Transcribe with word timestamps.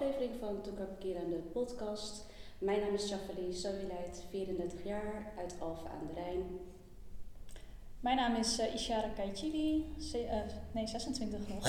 aflevering 0.00 0.38
van 0.40 0.62
Toekapkier 0.62 1.16
en 1.16 1.30
de 1.30 1.36
podcast. 1.36 2.24
Mijn 2.58 2.80
naam 2.80 2.94
is 2.94 3.08
Jafali 3.08 3.52
Sowilijt, 3.52 4.24
34 4.30 4.84
jaar, 4.84 5.32
uit 5.38 5.54
Alphen 5.58 5.90
aan 5.90 6.06
de 6.06 6.20
Rijn. 6.20 6.42
Mijn 8.00 8.16
naam 8.16 8.36
is 8.36 8.58
uh, 8.58 8.74
Ishara 8.74 9.08
Kaichili, 9.08 9.94
uh, 10.14 10.40
nee 10.72 10.86
26 10.86 11.48
nog. 11.48 11.68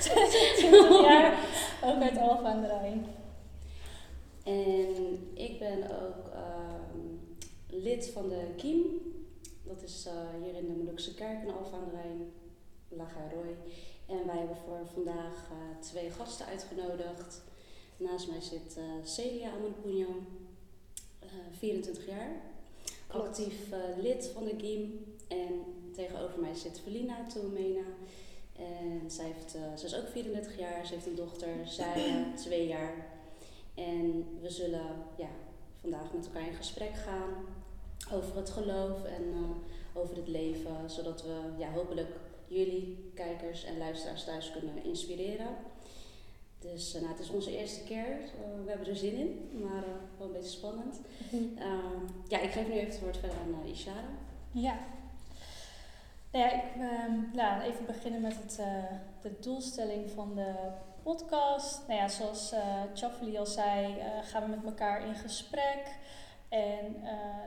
26 0.00 1.00
jaar, 1.00 1.38
ook 1.84 2.02
uit 2.02 2.18
Alphen 2.18 2.46
aan 2.46 2.60
de 2.60 2.66
Rijn. 2.66 3.06
En 4.44 5.30
ik 5.34 5.58
ben 5.58 5.82
ook 5.82 6.26
uh, 6.34 6.74
lid 7.66 8.10
van 8.12 8.28
de 8.28 8.46
KIEM. 8.56 8.82
Dat 9.62 9.82
is 9.82 10.06
uh, 10.06 10.44
hier 10.44 10.54
in 10.54 10.66
de 10.66 10.72
Molukse 10.72 11.14
Kerk 11.14 11.42
in 11.42 11.54
Alphen 11.54 11.78
aan 11.78 11.88
de 11.88 11.94
Rijn, 11.94 12.32
Roy. 13.32 13.56
En 14.06 14.26
wij 14.26 14.36
hebben 14.36 14.56
voor 14.56 14.86
vandaag 14.92 15.50
uh, 15.50 15.80
twee 15.80 16.10
gasten 16.10 16.46
uitgenodigd. 16.46 17.42
Naast 17.96 18.28
mij 18.28 18.40
zit 18.40 18.76
uh, 18.78 18.84
Celia 19.04 19.50
Amanpunyo, 19.50 20.08
uh, 21.24 21.30
24 21.58 22.06
jaar. 22.06 22.30
Klopt. 23.06 23.28
Actief 23.28 23.54
lid 23.96 24.30
van 24.34 24.44
de 24.44 24.54
GIM. 24.58 25.04
En 25.28 25.64
tegenover 25.92 26.40
mij 26.40 26.54
zit 26.54 26.80
Felina 26.80 27.26
Toemena. 27.26 27.84
En 28.56 29.10
zij, 29.10 29.24
heeft, 29.24 29.50
ze 29.80 29.86
is 29.86 29.96
ook 29.96 30.08
34 30.08 30.58
jaar. 30.58 30.86
Ze 30.86 30.94
heeft 30.94 31.06
een 31.06 31.14
dochter, 31.14 31.48
zij 31.64 32.24
twee 32.44 32.66
jaar. 32.66 33.06
En 33.74 34.26
we 34.40 34.50
zullen 34.50 34.86
ja, 35.16 35.28
vandaag 35.80 36.12
met 36.12 36.26
elkaar 36.26 36.46
in 36.46 36.54
gesprek 36.54 36.94
gaan 36.94 37.46
over 38.12 38.36
het 38.36 38.50
geloof 38.50 39.04
en 39.04 39.34
over 39.92 40.16
het 40.16 40.28
leven. 40.28 40.90
Zodat 40.90 41.22
we 41.22 41.40
ja, 41.58 41.70
hopelijk 41.72 42.10
jullie, 42.48 43.10
kijkers 43.14 43.64
en 43.64 43.78
luisteraars 43.78 44.24
thuis 44.24 44.50
kunnen 44.50 44.84
inspireren. 44.84 45.56
Dus 46.72 46.94
uh, 46.94 47.00
nou, 47.00 47.12
het 47.12 47.22
is 47.22 47.30
onze 47.30 47.58
eerste 47.58 47.82
keer. 47.82 48.06
Uh, 48.08 48.64
we 48.64 48.68
hebben 48.70 48.88
er 48.88 48.96
zin 48.96 49.14
in, 49.14 49.58
maar 49.62 49.82
uh, 49.82 50.18
wel 50.18 50.26
een 50.26 50.32
beetje 50.32 50.50
spannend. 50.50 51.00
Ehm, 51.58 52.02
ja, 52.28 52.40
ik 52.40 52.50
geef 52.50 52.66
nu 52.66 52.72
even 52.72 52.90
het 52.90 53.00
woord 53.00 53.16
verder 53.16 53.38
aan 53.38 53.70
Ishara. 53.70 54.08
Ja. 54.50 54.78
Nou 56.32 56.44
ja, 56.44 56.52
ik 56.52 56.62
um, 57.08 57.70
even 57.72 57.86
beginnen 57.86 58.20
met 58.20 58.36
het, 58.36 58.56
de 59.22 59.32
doelstelling 59.40 60.10
van 60.10 60.34
de 60.34 60.54
podcast. 61.02 61.80
Nou 61.88 62.00
ja, 62.00 62.08
zoals 62.08 62.52
uh, 62.52 62.82
Chaffeli 62.94 63.38
al 63.38 63.46
zei, 63.46 63.94
gaan 64.22 64.42
we 64.42 64.48
met 64.48 64.64
elkaar 64.64 65.06
in 65.06 65.14
gesprek. 65.14 65.96
En 66.48 66.96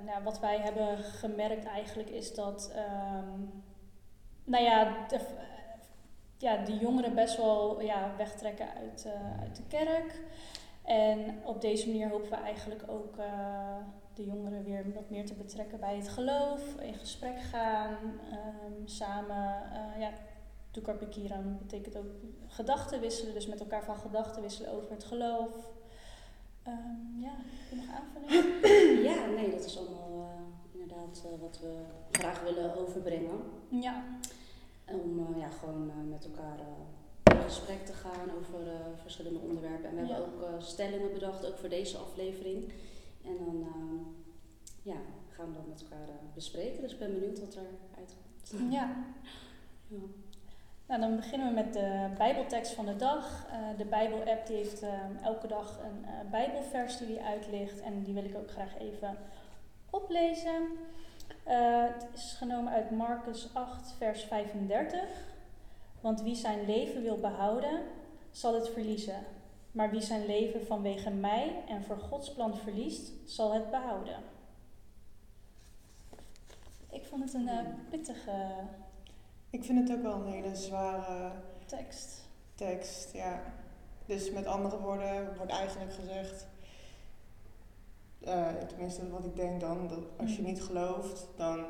nou, 0.05 0.23
wat 0.23 0.39
wij 0.39 0.59
hebben 0.59 0.97
gemerkt 0.97 1.65
eigenlijk 1.65 2.09
is 2.09 2.33
dat 2.33 2.71
um, 2.75 3.63
nou 4.47 4.63
ja, 4.63 5.05
de, 5.07 5.19
ja, 6.37 6.57
de 6.57 6.77
jongeren 6.77 7.15
best 7.15 7.37
wel 7.37 7.81
ja, 7.81 8.13
wegtrekken 8.17 8.67
uit, 8.73 9.05
uh, 9.07 9.41
uit 9.41 9.55
de 9.55 9.63
kerk. 9.67 10.21
En 10.83 11.39
op 11.43 11.61
deze 11.61 11.87
manier 11.87 12.09
hopen 12.09 12.29
we 12.29 12.35
eigenlijk 12.35 12.83
ook 12.87 13.17
uh, 13.17 13.77
de 14.13 14.25
jongeren 14.25 14.63
weer 14.63 14.93
wat 14.93 15.09
meer 15.09 15.25
te 15.25 15.33
betrekken 15.33 15.79
bij 15.79 15.95
het 15.95 16.07
geloof, 16.07 16.61
in 16.81 16.93
gesprek 16.93 17.39
gaan, 17.39 17.97
um, 18.01 18.87
samen. 18.87 19.63
Uh, 19.73 20.01
ja, 20.01 20.09
Toekarpikiran 20.71 21.57
betekent 21.57 21.97
ook 21.97 22.11
gedachten 22.47 22.99
wisselen, 22.99 23.33
dus 23.33 23.47
met 23.47 23.59
elkaar 23.59 23.83
van 23.83 23.97
gedachten 23.97 24.41
wisselen 24.41 24.71
over 24.71 24.91
het 24.91 25.03
geloof. 25.03 25.51
Um, 26.67 27.17
ja, 27.19 27.35
je 27.69 27.75
nog 27.75 27.85
aanvullen? 27.95 29.03
ja, 29.09 29.25
nee, 29.25 29.51
dat 29.51 29.65
is 29.65 29.77
allemaal 29.77 30.29
inderdaad 30.71 31.23
wat 31.39 31.59
we 31.59 31.75
graag 32.11 32.41
willen 32.41 32.75
overbrengen. 32.75 33.39
Ja. 33.69 34.03
Om 34.91 35.19
uh, 35.19 35.39
ja, 35.39 35.49
gewoon 35.49 35.87
uh, 35.87 36.09
met 36.09 36.25
elkaar 36.25 36.59
uh, 36.59 37.37
in 37.37 37.43
gesprek 37.43 37.85
te 37.85 37.93
gaan 37.93 38.31
over 38.37 38.59
verschillende 39.01 39.39
onderwerpen. 39.39 39.89
En 39.89 39.95
we 39.95 40.01
ja. 40.01 40.13
hebben 40.13 40.33
ook 40.33 40.61
stellingen 40.61 41.13
bedacht, 41.13 41.45
ook 41.45 41.57
voor 41.57 41.69
deze 41.69 41.97
aflevering. 41.97 42.71
En 43.25 43.37
dan 43.37 43.65
ja, 44.81 44.95
gaan 45.29 45.47
we 45.47 45.53
dat 45.53 45.67
met 45.67 45.81
elkaar 45.81 46.07
bespreken. 46.33 46.81
Dus 46.81 46.93
ik 46.93 46.99
ben 46.99 47.13
benieuwd 47.13 47.39
wat 47.39 47.55
er 47.55 47.67
uitkomt. 47.97 48.71
Ja. 48.73 48.95
ja. 49.87 49.97
Nou, 50.87 51.01
dan 51.01 51.15
beginnen 51.15 51.47
we 51.47 51.53
met 51.53 51.73
de 51.73 52.09
Bijbeltekst 52.17 52.73
van 52.73 52.85
de 52.85 52.95
dag. 52.95 53.45
de 53.77 53.85
Bijbel-app 53.85 54.47
die 54.47 54.55
heeft 54.55 54.83
elke 55.23 55.47
dag 55.47 55.79
een 55.83 56.29
Bijbelvers 56.29 56.97
die 56.97 57.21
uitlicht. 57.21 57.79
En 57.79 58.03
die 58.03 58.13
wil 58.13 58.23
ik 58.23 58.35
ook 58.35 58.51
graag 58.51 58.77
even 58.79 59.17
oplezen. 59.89 60.67
Uh, 61.47 61.85
het 61.93 62.07
is 62.13 62.35
genomen 62.37 62.73
uit 62.73 62.91
Marcus 62.91 63.49
8, 63.53 63.93
vers 63.97 64.23
35. 64.23 64.99
Want 66.01 66.21
wie 66.21 66.35
zijn 66.35 66.65
leven 66.65 67.01
wil 67.01 67.17
behouden, 67.17 67.81
zal 68.31 68.53
het 68.53 68.69
verliezen. 68.69 69.23
Maar 69.71 69.91
wie 69.91 70.01
zijn 70.01 70.25
leven 70.25 70.65
vanwege 70.65 71.09
mij 71.09 71.63
en 71.67 71.83
voor 71.83 71.99
Gods 71.99 72.33
plan 72.33 72.57
verliest, 72.57 73.11
zal 73.25 73.53
het 73.53 73.71
behouden. 73.71 74.15
Ik 76.89 77.05
vond 77.05 77.23
het 77.23 77.33
een 77.33 77.47
uh, 77.47 77.59
pittige. 77.89 78.31
Ik 79.49 79.63
vind 79.63 79.89
het 79.89 79.97
ook 79.97 80.03
wel 80.03 80.13
een 80.13 80.31
hele 80.31 80.55
zware 80.55 81.31
tekst. 81.65 82.21
Tekst, 82.55 83.13
ja. 83.13 83.41
Dus 84.05 84.31
met 84.31 84.45
andere 84.45 84.79
woorden 84.79 85.35
wordt 85.37 85.51
eigenlijk 85.51 85.93
gezegd: 85.93 86.47
uh, 88.21 88.47
tenminste 88.67 89.09
wat 89.09 89.25
ik 89.25 89.35
denk 89.35 89.61
dan, 89.61 89.87
dat 89.87 90.03
als 90.17 90.35
je 90.35 90.41
mm. 90.41 90.47
niet 90.47 90.61
gelooft, 90.61 91.27
dan 91.35 91.65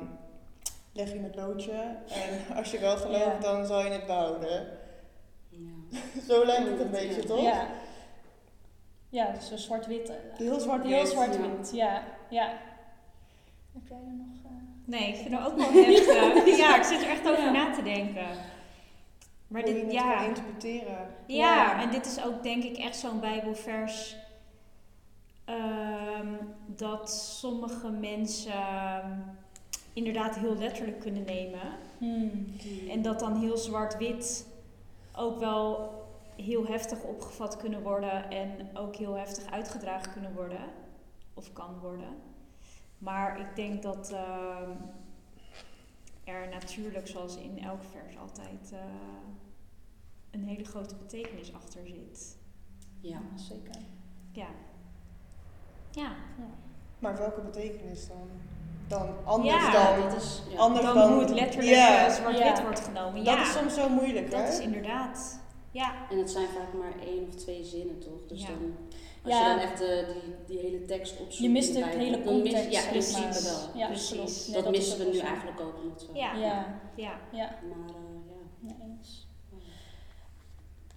leg 0.92 1.12
je 1.12 1.18
het 1.18 1.34
loodje. 1.34 1.96
En 2.08 2.40
als 2.58 2.70
je 2.70 2.78
wel 2.78 2.96
gelooft, 2.96 3.42
dan 3.42 3.66
zal 3.66 3.84
je 3.84 3.90
het 3.90 4.06
behouden. 4.06 4.66
Ja. 5.48 5.98
Zo 6.28 6.44
lijkt 6.44 6.68
het 6.68 6.80
een 6.80 6.90
beetje, 6.90 7.24
toch? 7.24 7.42
Ja. 7.42 7.68
Ja, 9.10 9.40
zo 9.40 9.56
zwart-wit. 9.56 10.12
Heel 10.32 10.60
zwart-wit. 10.60 10.92
Heel 10.92 11.06
zwart-wit, 11.06 11.70
ja. 11.72 12.02
ja. 12.28 12.46
Heb 13.72 13.88
jij 13.88 13.96
er 13.96 14.14
nog... 14.14 14.26
Uh... 14.44 14.50
Nee, 14.84 15.08
ik 15.08 15.16
vind 15.16 15.34
het 15.34 15.46
ook 15.46 15.56
wel 15.72 15.72
heftig. 15.72 16.56
ja, 16.56 16.76
ik 16.76 16.82
zit 16.82 17.02
er 17.02 17.10
echt 17.10 17.28
over 17.28 17.52
na 17.52 17.70
te 17.74 17.82
denken. 17.82 18.26
Maar 19.46 19.62
dit, 19.62 19.92
ja. 19.92 20.24
interpreteren. 20.24 21.14
Ja, 21.26 21.36
ja, 21.36 21.82
en 21.82 21.90
dit 21.90 22.06
is 22.06 22.24
ook 22.24 22.42
denk 22.42 22.64
ik 22.64 22.76
echt 22.76 22.96
zo'n 22.96 23.20
bijbelvers 23.20 24.16
Ehm, 26.18 26.34
dat 26.66 27.10
sommige 27.10 27.90
mensen 27.90 28.52
ehm, 28.52 29.18
inderdaad 29.92 30.38
heel 30.38 30.56
letterlijk 30.56 31.00
kunnen 31.00 31.24
nemen. 31.24 31.78
Hmm. 31.98 32.46
En 32.88 33.02
dat 33.02 33.18
dan 33.18 33.36
heel 33.36 33.56
zwart-wit 33.56 34.46
ook 35.16 35.38
wel 35.38 35.96
heel 36.36 36.66
heftig 36.66 37.02
opgevat 37.02 37.56
kunnen 37.56 37.82
worden 37.82 38.30
en 38.30 38.76
ook 38.76 38.96
heel 38.96 39.14
heftig 39.14 39.50
uitgedragen 39.50 40.12
kunnen 40.12 40.34
worden. 40.34 40.60
Of 41.34 41.52
kan 41.52 41.78
worden. 41.78 42.16
Maar 42.98 43.40
ik 43.40 43.56
denk 43.56 43.82
dat 43.82 44.10
uh, 44.12 44.68
er 46.24 46.48
natuurlijk, 46.48 47.06
zoals 47.06 47.36
in 47.36 47.58
elk 47.58 47.82
vers, 47.82 48.18
altijd 48.18 48.72
uh, 48.72 48.78
een 50.30 50.44
hele 50.44 50.64
grote 50.64 50.94
betekenis 50.94 51.54
achter 51.54 51.86
zit. 51.86 52.38
Ja, 53.00 53.20
zeker. 53.34 53.80
Ja. 54.32 54.48
Ja. 55.98 56.12
Maar 56.98 57.16
welke 57.16 57.40
betekenis 57.40 58.08
dan? 58.08 58.28
Dan 58.88 59.08
anders 59.24 59.72
dan, 59.72 60.00
dat 60.00 60.16
is, 60.16 60.42
anders 60.56 60.86
dan, 60.86 61.12
hoe 61.12 61.20
het 61.20 61.30
letterlijk 61.30 61.76
ja. 61.76 62.10
zwart-wit 62.10 62.62
wordt 62.62 62.80
genomen. 62.80 63.24
Dat 63.24 63.38
is 63.38 63.52
soms 63.52 63.74
zo 63.74 63.88
moeilijk, 63.88 64.30
dat 64.30 64.40
hè? 64.40 64.46
Dat 64.46 64.54
is 64.54 64.60
inderdaad. 64.60 65.40
Ja. 65.70 65.94
En 66.10 66.18
het 66.18 66.30
zijn 66.30 66.48
vaak 66.48 66.72
maar 66.72 66.92
één 67.06 67.26
of 67.28 67.34
twee 67.34 67.64
zinnen, 67.64 67.98
toch? 67.98 68.26
Dus 68.26 68.46
dan, 68.46 68.76
als 69.22 69.38
je 69.38 69.44
dan 69.44 69.58
echt 69.58 69.82
uh, 69.82 69.88
die, 69.88 70.34
die 70.46 70.58
hele 70.58 70.84
tekst 70.84 71.12
opzoekt. 71.12 71.38
Je 71.38 71.50
mist 71.50 71.74
het 71.74 71.84
hele 71.84 72.22
context. 72.22 72.64
Mis, 72.64 72.82
ja, 72.82 72.90
precies. 72.90 73.42
wel. 73.42 73.80
Ja, 73.80 73.86
precies. 73.86 74.46
Dat, 74.46 74.64
dat 74.64 74.72
missen 74.72 74.98
we 74.98 75.04
nu 75.12 75.18
eigenlijk 75.18 75.60
ook. 75.60 75.74
Omdat 75.82 76.06
we, 76.06 76.18
ja. 76.18 76.34
Ja. 76.34 76.80
ja. 76.94 77.12
ja. 77.32 77.54
Maar 77.68 77.88
uh, 77.88 78.30
ja. 78.60 78.68
ja 78.68 78.74
eens. 78.86 79.26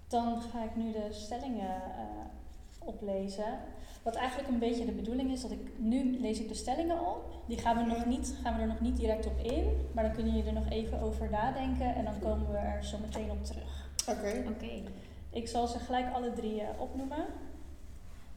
Dan 0.07 0.42
ga 0.42 0.63
ik 0.63 0.75
nu 0.75 0.92
de 0.92 1.07
stellingen 1.09 1.81
uh, 1.98 2.88
oplezen. 2.88 3.59
Wat 4.01 4.15
eigenlijk 4.15 4.50
een 4.50 4.59
beetje 4.59 4.86
de 4.86 4.92
bedoeling 4.92 5.31
is, 5.31 5.42
dat 5.42 5.51
ik 5.51 5.59
nu 5.77 6.19
lees 6.19 6.39
ik 6.39 6.48
de 6.48 6.53
stellingen 6.53 7.00
op. 7.00 7.44
Die 7.45 7.57
gaan 7.57 7.77
we, 7.77 7.94
nog 7.94 8.06
niet, 8.06 8.36
gaan 8.44 8.56
we 8.56 8.62
er 8.62 8.68
nog 8.68 8.80
niet 8.80 8.98
direct 8.98 9.25
op 9.25 9.39
in, 9.39 9.88
maar 9.92 10.03
dan 10.03 10.13
kunnen 10.13 10.33
jullie 10.33 10.48
er 10.48 10.53
nog 10.53 10.69
even 10.69 11.01
over 11.01 11.30
nadenken 11.30 11.95
en 11.95 12.03
dan 12.03 12.19
komen 12.19 12.51
we 12.51 12.57
er 12.57 12.83
zo 12.83 12.98
meteen 12.98 13.31
op 13.31 13.45
terug. 13.45 13.89
Oké. 14.09 14.44
Oké. 14.50 14.81
Ik 15.30 15.48
zal 15.48 15.68
ze 15.68 15.80
gelijk 15.80 16.13
alle 16.13 16.33
drie 16.33 16.62
uh, 16.62 16.68
opnoemen. 16.77 17.25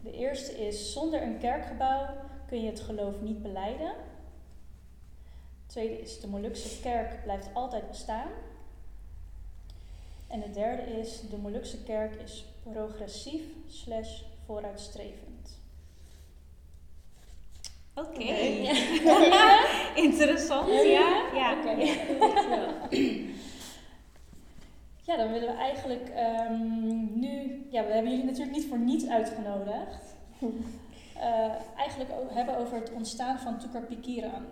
De 0.03 0.13
eerste 0.13 0.67
is: 0.67 0.93
zonder 0.93 1.23
een 1.23 1.39
kerkgebouw 1.39 2.07
kun 2.47 2.61
je 2.61 2.71
het 2.71 2.81
geloof 2.81 3.21
niet 3.21 3.43
beleiden. 3.43 3.93
De 5.67 5.67
tweede 5.67 6.01
is: 6.01 6.21
de 6.21 6.29
Molukse 6.29 6.81
kerk 6.81 7.23
blijft 7.23 7.49
altijd 7.53 7.89
bestaan. 7.89 8.29
En 10.27 10.41
de 10.41 10.51
derde 10.51 10.83
is: 10.83 11.21
de 11.31 11.37
Molukse 11.37 11.83
kerk 11.83 12.15
is 12.15 12.45
progressief 12.63 13.43
slash 13.69 14.23
vooruitstrevend. 14.47 15.34
Oké. 17.95 18.23
Interessant, 20.07 20.69
ja. 20.69 21.23
ja. 21.35 21.57
Ja, 25.03 25.17
dan 25.17 25.33
willen 25.33 25.49
we 25.49 25.55
eigenlijk 25.59 26.09
ehm, 26.09 27.19
nu... 27.19 27.67
Ja, 27.71 27.85
we 27.87 27.93
hebben 27.93 28.11
jullie 28.11 28.27
natuurlijk 28.27 28.57
niet 28.57 28.67
voor 28.69 28.79
niets 28.79 29.09
uitgenodigd. 29.09 30.15
Eh, 31.15 31.51
eigenlijk 31.77 32.11
hebben 32.29 32.57
over 32.59 32.77
het 32.77 32.93
ontstaan 32.93 33.39
van 33.39 33.59
Tukar 33.59 33.83
Pikiran. 33.83 34.45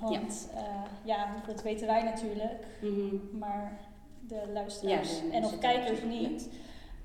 Want 0.00 0.48
ja. 0.54 0.84
ja, 1.04 1.26
dat 1.46 1.62
weten 1.62 1.86
wij 1.86 2.02
natuurlijk, 2.02 2.66
Mhm. 2.80 3.38
maar 3.38 3.78
de 4.20 4.42
luisteraars 4.52 5.18
Ja, 5.18 5.32
en 5.32 5.44
of 5.44 5.58
kijkers 5.58 6.02
niet. 6.02 6.48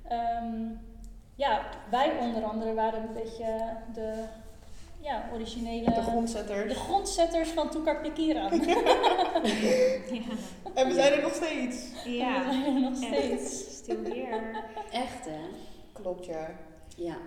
Ehm, 0.08 0.64
ja, 1.36 1.62
wij 1.90 2.18
onder 2.20 2.44
andere 2.44 2.74
waren 2.74 3.02
een 3.02 3.14
beetje 3.14 3.60
de 3.94 4.24
ja, 5.06 5.30
originele... 5.34 5.86
De 5.94 6.02
grondzetters. 6.02 6.74
de 6.74 6.80
grondzetters 6.80 7.50
van 7.50 7.70
Tukar 7.70 8.02
Pikiran. 8.02 8.52
Ja. 10.12 10.22
En 10.74 10.88
we 10.88 10.94
zijn 10.94 11.14
er 11.14 11.22
nog 11.22 11.34
steeds. 11.34 12.04
We 12.04 12.10
Ja. 12.12 12.52
zijn 12.52 12.76
er 12.76 12.82
nog 12.82 12.96
steeds. 12.96 13.76
Still 13.76 14.04
here. 14.04 14.64
Echt 14.92 15.26
hè? 15.26 15.40
Klopt, 15.94 16.26
ja. 16.26 16.56
Ja. 16.96 17.18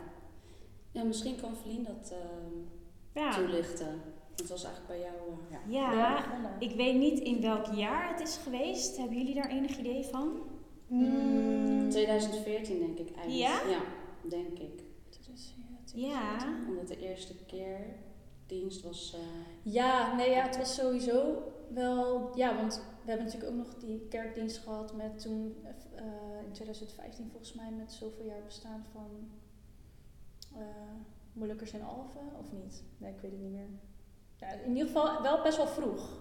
Ja, 0.92 1.02
misschien 1.02 1.40
kan 1.40 1.56
Verlien 1.56 1.84
dat 1.84 2.12
ehm, 2.12 3.24
Ja. 3.24 3.34
toelichten. 3.34 4.00
Het 4.36 4.48
was 4.48 4.64
eigenlijk 4.64 4.86
bij 5.00 5.10
jou. 5.10 5.38
eh, 5.50 5.72
ja. 5.72 6.24
Ik 6.58 6.70
weet 6.76 6.94
niet 6.96 7.18
in 7.18 7.40
welk 7.40 7.66
jaar 7.74 8.08
het 8.10 8.20
is 8.28 8.38
geweest. 8.42 8.96
Hebben 8.96 9.16
jullie 9.16 9.34
daar 9.34 9.48
enig 9.50 9.78
idee 9.78 10.04
van? 10.04 10.38
Mm. 10.86 11.88
2014 11.90 12.78
denk 12.78 12.98
ik 13.08 13.16
eigenlijk. 13.16 13.38
Ja? 13.64 13.70
Ja, 13.70 13.80
denk 14.28 14.58
ik. 14.58 14.82
Dus, 15.26 15.54
Ja. 15.94 16.36
Omdat 16.68 16.88
de 16.88 16.98
eerste 16.98 17.34
keer 17.46 17.80
dienst 18.46 18.82
was. 18.82 19.14
eh, 19.14 19.72
Ja, 19.72 20.14
nee, 20.16 20.30
ja, 20.30 20.42
het 20.42 20.56
was 20.56 20.74
sowieso 20.74 21.42
wel. 21.68 22.30
Ja, 22.36 22.56
want 22.56 22.76
we 23.04 23.08
hebben 23.10 23.26
natuurlijk 23.26 23.52
ook 23.52 23.58
nog 23.66 23.74
die 23.74 24.06
kerkdienst 24.08 24.58
gehad 24.58 24.94
met 24.94 25.18
toen 25.20 25.56
eh, 25.94 26.04
in 26.46 26.52
2015 26.52 27.28
volgens 27.30 27.52
mij 27.52 27.70
met 27.70 27.92
zoveel 27.92 28.24
jaar 28.24 28.42
bestaan 28.44 28.84
van 28.92 29.30
eh 30.54 30.60
Molukkers 31.32 31.72
en 31.72 31.82
Alphen, 31.82 32.28
of 32.38 32.52
niet? 32.52 32.82
Nee, 32.98 33.12
ik 33.14 33.20
weet 33.20 33.30
het 33.30 33.40
niet 33.40 33.50
meer. 33.52 33.68
Ja, 34.36 34.48
in 34.50 34.68
ieder 34.76 34.86
geval 34.86 35.22
wel 35.22 35.42
best 35.42 35.56
wel 35.56 35.66
vroeg. 35.66 36.20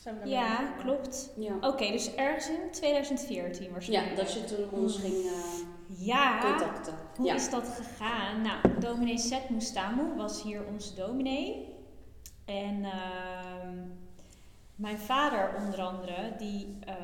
Zijn 0.00 0.18
we 0.20 0.28
Ja, 0.28 0.72
klopt. 0.78 1.30
ja. 1.36 1.56
Oké, 1.60 1.90
dus 1.90 2.14
ergens 2.14 2.48
in 2.48 2.70
2014 2.70 3.64
ja, 3.64 3.70
waarschijnlijk. 3.72 4.16
dat 4.16 4.32
je 4.32 4.44
toen 4.44 4.80
ons 4.80 4.96
ging 4.98 5.14
eh, 5.14 6.06
Ja, 6.06 6.40
contacten. 6.40 6.94
hoe 7.16 7.26
ja. 7.26 7.34
is 7.34 7.50
dat 7.50 7.68
gegaan? 7.68 8.42
Nou, 8.42 8.78
dominee 8.80 9.18
Seth 9.18 9.50
Mustamu 9.50 10.16
was 10.16 10.42
hier 10.42 10.64
onze 10.72 10.94
dominee. 10.94 11.74
En 12.44 12.84
ehm, 12.84 13.78
mijn 14.76 14.98
vader 14.98 15.54
onder 15.64 15.80
andere, 15.82 16.34
die 16.38 16.78
eh, 16.86 16.94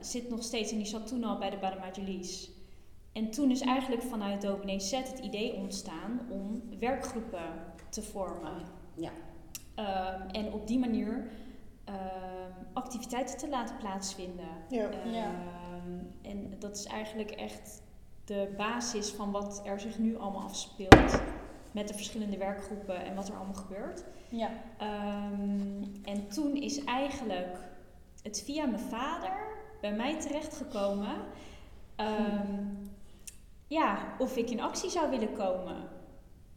zit 0.00 0.28
nog 0.30 0.42
steeds 0.42 0.70
en 0.72 0.76
die 0.76 0.86
zat 0.86 1.06
toen 1.06 1.24
al 1.24 1.38
bij 1.38 1.50
de 1.50 1.56
Badamajalis. 1.58 2.50
En 3.12 3.30
toen 3.30 3.50
is 3.50 3.60
eigenlijk 3.60 4.02
vanuit 4.02 4.42
dominee 4.42 4.80
Seth 4.80 5.08
het 5.10 5.18
idee 5.18 5.54
ontstaan 5.54 6.20
om 6.30 6.62
werkgroepen 6.78 7.44
te 7.88 8.02
vormen. 8.02 8.52
Ja. 8.94 9.10
Ehm, 9.74 10.28
en 10.28 10.52
op 10.52 10.66
die 10.66 10.78
manier 10.78 11.26
ehm, 11.84 12.33
activiteiten 12.74 13.38
te 13.38 13.48
laten 13.48 13.76
plaatsvinden. 13.76 14.48
Ja. 14.68 14.88
Ja. 15.12 15.30
Ehm, 15.30 15.98
en 16.22 16.54
dat 16.58 16.76
is 16.76 16.84
eigenlijk 16.84 17.30
echt 17.30 17.82
de 18.24 18.54
basis 18.56 19.10
van 19.10 19.30
wat 19.30 19.62
er 19.64 19.80
zich 19.80 19.98
nu 19.98 20.18
allemaal 20.18 20.42
afspeelt. 20.42 21.20
Met 21.72 21.88
de 21.88 21.94
verschillende 21.94 22.36
werkgroepen 22.38 23.04
en 23.04 23.14
wat 23.14 23.28
er 23.28 23.34
allemaal 23.36 23.54
gebeurt. 23.54 24.04
Ja, 24.28 24.50
Ehm, 24.78 25.82
en 26.04 26.28
toen 26.28 26.54
is 26.56 26.84
eigenlijk 26.84 27.58
het 28.22 28.42
via 28.44 28.66
mijn 28.66 28.82
vader 28.82 29.32
bij 29.80 29.92
mij 29.92 30.20
terechtgekomen. 30.20 31.16
ehm, 31.96 32.64
ja, 33.66 33.98
of 34.18 34.36
ik 34.36 34.50
in 34.50 34.60
actie 34.60 34.90
zou 34.90 35.10
willen 35.10 35.32
komen. 35.32 35.76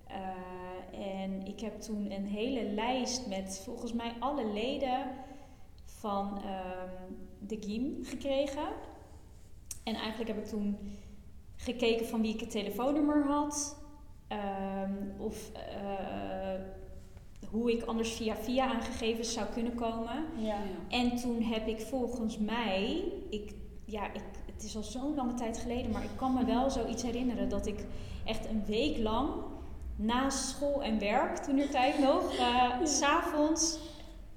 Eh, 0.08 1.22
en 1.24 1.46
ik 1.46 1.60
heb 1.60 1.81
toen 1.81 2.12
een 2.12 2.25
hele 2.25 2.63
lijst 2.63 3.28
met 3.28 3.62
volgens 3.63 3.94
mij 3.94 4.13
alle 4.20 4.46
leden 4.54 5.06
van 6.00 6.38
ehm, 6.38 7.12
de 7.40 7.58
GIM 7.60 8.00
gekregen. 8.04 8.68
En 9.84 9.96
eigenlijk 9.96 10.28
heb 10.30 10.44
ik 10.44 10.50
toen 10.50 10.78
gekeken 11.56 12.08
van 12.08 12.22
wie 12.22 12.34
ik 12.34 12.40
het 12.40 12.52
telefoonnummer 12.52 13.26
had. 13.26 13.78
ehm, 14.28 14.94
of 15.18 15.52
eh, 15.54 16.62
hoe 17.50 17.72
ik 17.72 17.84
anders 17.84 18.12
via 18.12 18.36
via 18.36 18.74
aan 18.74 18.82
gegevens 18.82 19.34
zou 19.34 19.48
kunnen 19.54 19.76
komen. 19.76 20.26
ja. 20.38 20.58
En 20.90 21.16
toen 21.16 21.42
heb 21.42 21.68
ik 21.68 21.82
volgens 21.82 22.38
mij, 22.38 23.04
ik, 23.30 23.54
ja, 23.86 24.14
ik, 24.14 24.22
het 24.54 24.64
is 24.64 24.76
al 24.76 24.84
zo'n 24.84 25.16
lange 25.16 25.34
tijd 25.34 25.58
geleden, 25.58 25.92
maar 25.92 26.04
ik 26.04 26.16
kan 26.16 26.34
me 26.34 26.46
wel 26.46 26.70
zoiets 26.70 27.04
herinneren 27.04 27.50
dat 27.50 27.68
ik 27.68 27.86
echt 28.26 28.50
een 28.50 28.66
week 28.66 28.98
lang 28.98 29.30
na 29.96 30.30
school 30.30 30.84
en 30.84 31.00
werk, 31.00 31.38
toen 31.38 31.60
er 31.60 31.70
tijd 31.70 32.00
nog, 32.00 32.34
eh, 32.36 32.72
s 32.84 32.98
s'avonds 32.98 33.80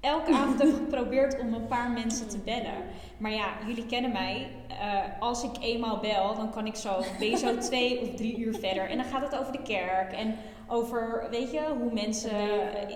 elke 0.01 0.33
avond 0.33 0.59
heb 0.61 0.73
geprobeerd 0.83 1.39
om 1.39 1.53
een 1.53 1.67
paar 1.67 1.91
mensen 1.91 2.27
te 2.29 2.37
bellen. 2.37 2.83
Maar 3.17 3.31
ja, 3.31 3.47
jullie 3.67 3.85
kennen 3.85 4.11
mij. 4.11 4.47
Eh, 4.67 4.97
als 5.19 5.43
ik 5.43 5.51
eenmaal 5.61 5.99
bel, 5.99 6.35
dan 6.35 6.51
kan 6.51 6.65
ik 6.67 6.75
zo, 6.75 6.99
ben 7.19 7.29
je 7.29 7.37
zo 7.37 7.57
twee 7.69 8.01
of 8.01 8.15
drie 8.15 8.37
uur 8.37 8.53
verder. 8.53 8.89
En 8.89 8.97
dan 8.97 9.05
gaat 9.05 9.31
het 9.31 9.39
over 9.39 9.51
de 9.51 9.61
kerk 9.61 10.11
en 10.13 10.35
over, 10.67 11.27
weet 11.31 11.51
je, 11.51 11.61
hoe 11.79 11.93
mensen 11.93 12.31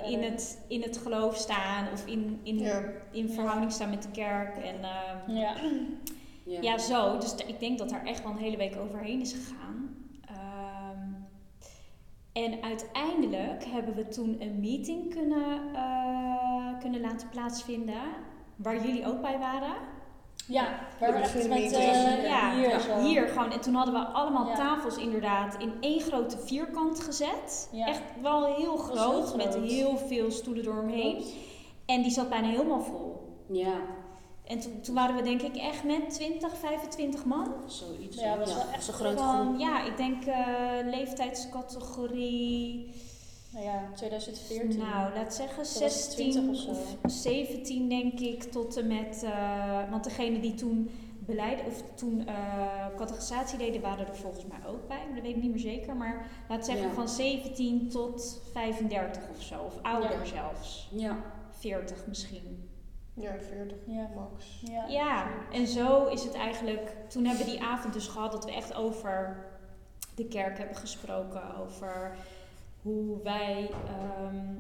in 0.06 0.24
het, 0.24 0.66
in 0.68 0.82
het 0.82 0.98
geloof 0.98 1.36
staan 1.36 1.88
of 1.94 2.06
in, 2.06 2.40
in, 2.44 2.60
Ja. 2.60 2.84
in 3.12 3.30
verhouding 3.30 3.72
staan 3.72 3.90
met 3.90 4.04
de 4.04 4.12
kerk. 4.12 4.58
En 4.58 4.76
eh, 4.84 5.36
Ja. 5.42 5.54
Ja. 6.48 6.62
ja, 6.62 6.78
zo. 6.78 7.18
Dus 7.18 7.36
ik 7.36 7.60
denk 7.60 7.78
dat 7.78 7.90
daar 7.90 8.06
echt 8.06 8.24
wel 8.24 8.32
een 8.32 8.38
hele 8.38 8.58
week 8.58 8.76
overheen 8.78 9.22
is 9.22 9.34
gegaan. 9.34 9.96
Ehm, 10.28 11.10
en 12.34 12.64
uiteindelijk 12.64 13.64
hebben 13.66 13.96
we 13.96 14.08
toen 14.08 14.36
een 14.42 14.60
meeting 14.60 15.14
kunnen, 15.14 15.60
eh, 15.76 16.55
kunnen 16.80 17.02
laten 17.02 17.30
plaatsvinden. 17.30 18.02
Waar 18.56 18.86
jullie 18.86 19.06
ook 19.08 19.22
bij 19.22 19.40
waren. 19.40 19.74
Ja, 20.48 20.80
waar 21.00 21.14
we 21.14 21.20
echt 21.20 21.34
met 21.34 21.44
beginmeeting. 21.48 21.84
eh, 21.84 22.24
Ja, 22.24 22.54
hier 22.56 22.70
ja, 22.70 22.80
zo. 22.80 22.98
Hier 23.00 23.28
gewoon. 23.28 23.52
En 23.52 23.62
toen 23.62 23.74
hadden 23.74 23.94
we 23.94 24.00
allemaal 24.00 24.48
Ja. 24.48 24.56
tafels 24.56 24.98
inderdaad 24.98 25.56
in 25.60 25.74
één 25.80 26.00
grote 26.02 26.38
vierkant 26.38 27.00
gezet. 27.00 27.70
Ja. 27.72 27.88
Echt 27.88 28.02
wel 28.22 28.56
heel 28.56 28.78
groot, 28.78 29.36
met 29.36 29.56
heel 29.56 29.98
veel 29.98 30.32
stoelen 30.32 30.64
eromheen. 30.66 31.16
Klopt. 31.16 31.34
En 31.86 32.02
die 32.02 32.12
zat 32.12 32.30
bijna 32.30 32.48
helemaal 32.48 32.82
vol. 32.82 33.34
Ja, 33.52 33.78
En 34.44 34.60
toen, 34.60 34.82
toen 34.82 34.96
waren 34.96 35.16
we 35.16 35.22
denk 35.22 35.42
ik 35.42 35.56
echt 35.56 35.84
met 35.84 36.10
20, 36.10 36.58
25 36.58 37.26
man. 37.26 37.54
zoiets. 37.66 38.20
Ja, 38.22 38.38
was 38.38 38.54
wel 38.56 38.64
echt 38.74 38.88
grote 38.88 39.24
groep. 39.24 39.60
ja, 39.60 39.84
ik 39.84 39.98
denk 39.98 40.26
eh, 40.26 40.38
leeftijdscategorie. 40.84 42.90
Nou 43.56 43.68
ja, 43.68 43.90
2014. 43.96 44.78
Nou, 44.80 45.14
laat 45.14 45.34
zeggen 45.34 45.58
was 45.58 45.78
16 45.78 46.32
20 46.32 46.68
of, 46.68 46.78
of 47.04 47.12
zo. 47.12 47.30
17 47.30 47.90
denk 47.90 48.20
ik, 48.20 48.44
tot 48.44 48.78
en 48.78 48.88
met... 48.88 49.24
eh, 49.24 49.90
want 49.90 50.04
degene 50.04 50.40
die 50.40 50.54
toen 50.54 50.90
beleid 51.20 51.60
of 51.68 51.84
toen 51.96 52.28
eh 52.28 52.88
categorisatie 52.98 53.58
deden, 53.58 53.82
waren 53.82 54.08
er 54.08 54.16
volgens 54.16 54.46
mij 54.46 54.58
ook 54.68 54.88
bij. 54.88 54.98
Maar 55.06 55.14
dat 55.16 55.24
weet 55.24 55.36
ik 55.36 55.42
niet 55.42 55.52
meer 55.52 55.60
zeker. 55.60 55.96
Maar 55.96 56.28
laat 56.50 56.66
zeggen 56.66 56.88
Ja. 56.88 56.94
van 56.94 57.10
17 57.10 57.90
tot 57.90 58.42
35 58.54 59.22
of 59.30 59.42
zo. 59.42 59.62
Of 59.62 59.74
ouder 59.82 60.12
Ja. 60.20 60.26
zelfs. 60.26 60.90
Ja, 60.92 61.18
40 61.50 62.08
misschien. 62.08 62.70
Ja, 63.14 63.36
40 63.40 63.78
Ja. 63.86 64.10
max. 64.16 64.62
Ja. 64.64 64.86
Ja, 64.88 65.28
en 65.52 65.68
zo 65.68 66.06
is 66.06 66.24
het 66.24 66.34
eigenlijk. 66.34 66.96
Toen 67.08 67.26
hebben 67.26 67.46
we 67.46 67.52
die 67.52 67.64
avond 67.64 67.94
dus 67.94 68.08
gehad 68.08 68.32
dat 68.32 68.46
we 68.46 68.54
echt 68.54 68.74
over 68.74 69.46
de 70.16 70.26
kerk 70.28 70.58
hebben 70.58 70.76
gesproken. 70.76 71.56
Over 71.58 72.18
hoe 72.86 73.22
wij 73.24 73.70
ehm, 73.88 74.56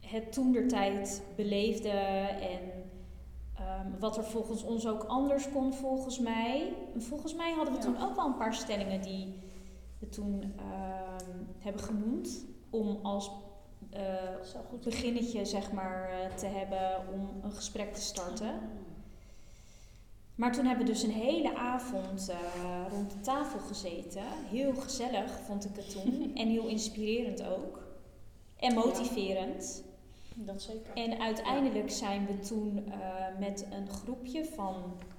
het 0.00 0.32
toen 0.32 0.52
der 0.52 0.68
tijd 0.68 1.22
beleefden 1.36 2.28
en 2.40 2.60
ehm, 3.54 3.98
wat 3.98 4.16
er 4.16 4.24
volgens 4.24 4.62
ons 4.62 4.86
ook 4.88 5.02
anders 5.04 5.50
kon, 5.52 5.72
volgens 5.72 6.18
mij. 6.18 6.72
En 6.94 7.02
volgens 7.02 7.34
mij 7.34 7.52
hadden 7.52 7.74
we 7.74 7.80
Ja. 7.80 7.84
toen 7.84 8.02
ook 8.02 8.14
wel 8.16 8.26
een 8.26 8.36
paar 8.36 8.54
stellingen 8.54 9.02
die 9.02 9.34
we 9.98 10.08
toen 10.08 10.52
ehm, 10.56 11.38
hebben 11.58 11.82
genoemd. 11.82 12.44
Om 12.70 12.98
als 13.02 13.30
eh, 13.90 14.74
beginnetje 14.84 15.44
zeg 15.44 15.72
maar 15.72 16.10
eh, 16.10 16.34
te 16.34 16.46
hebben 16.46 17.12
om 17.14 17.28
een 17.42 17.52
gesprek 17.52 17.94
te 17.94 18.00
starten. 18.00 18.52
Maar 20.40 20.52
toen 20.52 20.66
hebben 20.66 20.86
we 20.86 20.92
dus 20.92 21.02
een 21.02 21.10
hele 21.10 21.56
avond 21.56 22.28
eh, 22.28 22.36
rond 22.90 23.10
de 23.10 23.20
tafel 23.20 23.58
gezeten. 23.58 24.22
Heel 24.50 24.74
gezellig 24.74 25.40
vond 25.46 25.64
ik 25.64 25.76
het 25.76 25.90
toen. 25.90 26.30
en 26.40 26.48
heel 26.48 26.66
inspirerend 26.66 27.42
ook. 27.46 27.82
En 28.56 28.74
motiverend. 28.74 29.84
Dat 30.34 30.62
zeker. 30.62 30.94
En 30.94 31.20
uiteindelijk 31.20 31.90
zijn 31.90 32.26
we 32.26 32.38
toen 32.38 32.84
eh, 32.90 33.38
met 33.38 33.66
een 33.70 33.88
groepje 33.88 34.44
van 34.44 34.74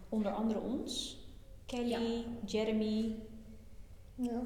onder 0.09 0.31
andere 0.31 0.59
ons. 0.59 1.19
Kelly, 1.65 2.25
Jeremy. 2.45 3.15
Ja. 4.15 4.41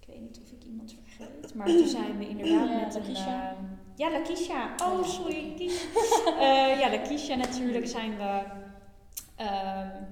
Ik 0.00 0.06
weet 0.06 0.20
niet 0.20 0.40
of 0.44 0.50
ik 0.52 0.64
iemand 0.64 0.94
vergeet. 1.02 1.54
Maar 1.54 1.66
toen 1.66 1.86
zijn 1.86 2.18
we 2.18 2.28
inderdaad 2.28 2.68
Ja, 2.68 2.84
met 2.84 2.94
een... 2.94 3.14
Eh, 3.14 3.52
ja, 3.96 4.10
Lakisha. 4.10 4.74
Oh, 4.82 4.92
Oh, 4.92 5.04
sorry. 5.04 5.54
Eh, 6.38 6.80
ja, 6.80 6.90
Lakisha 6.90 7.34
natuurlijk 7.34 7.86
zijn 7.86 8.16
we... 8.16 8.42
ehm, 9.46 10.02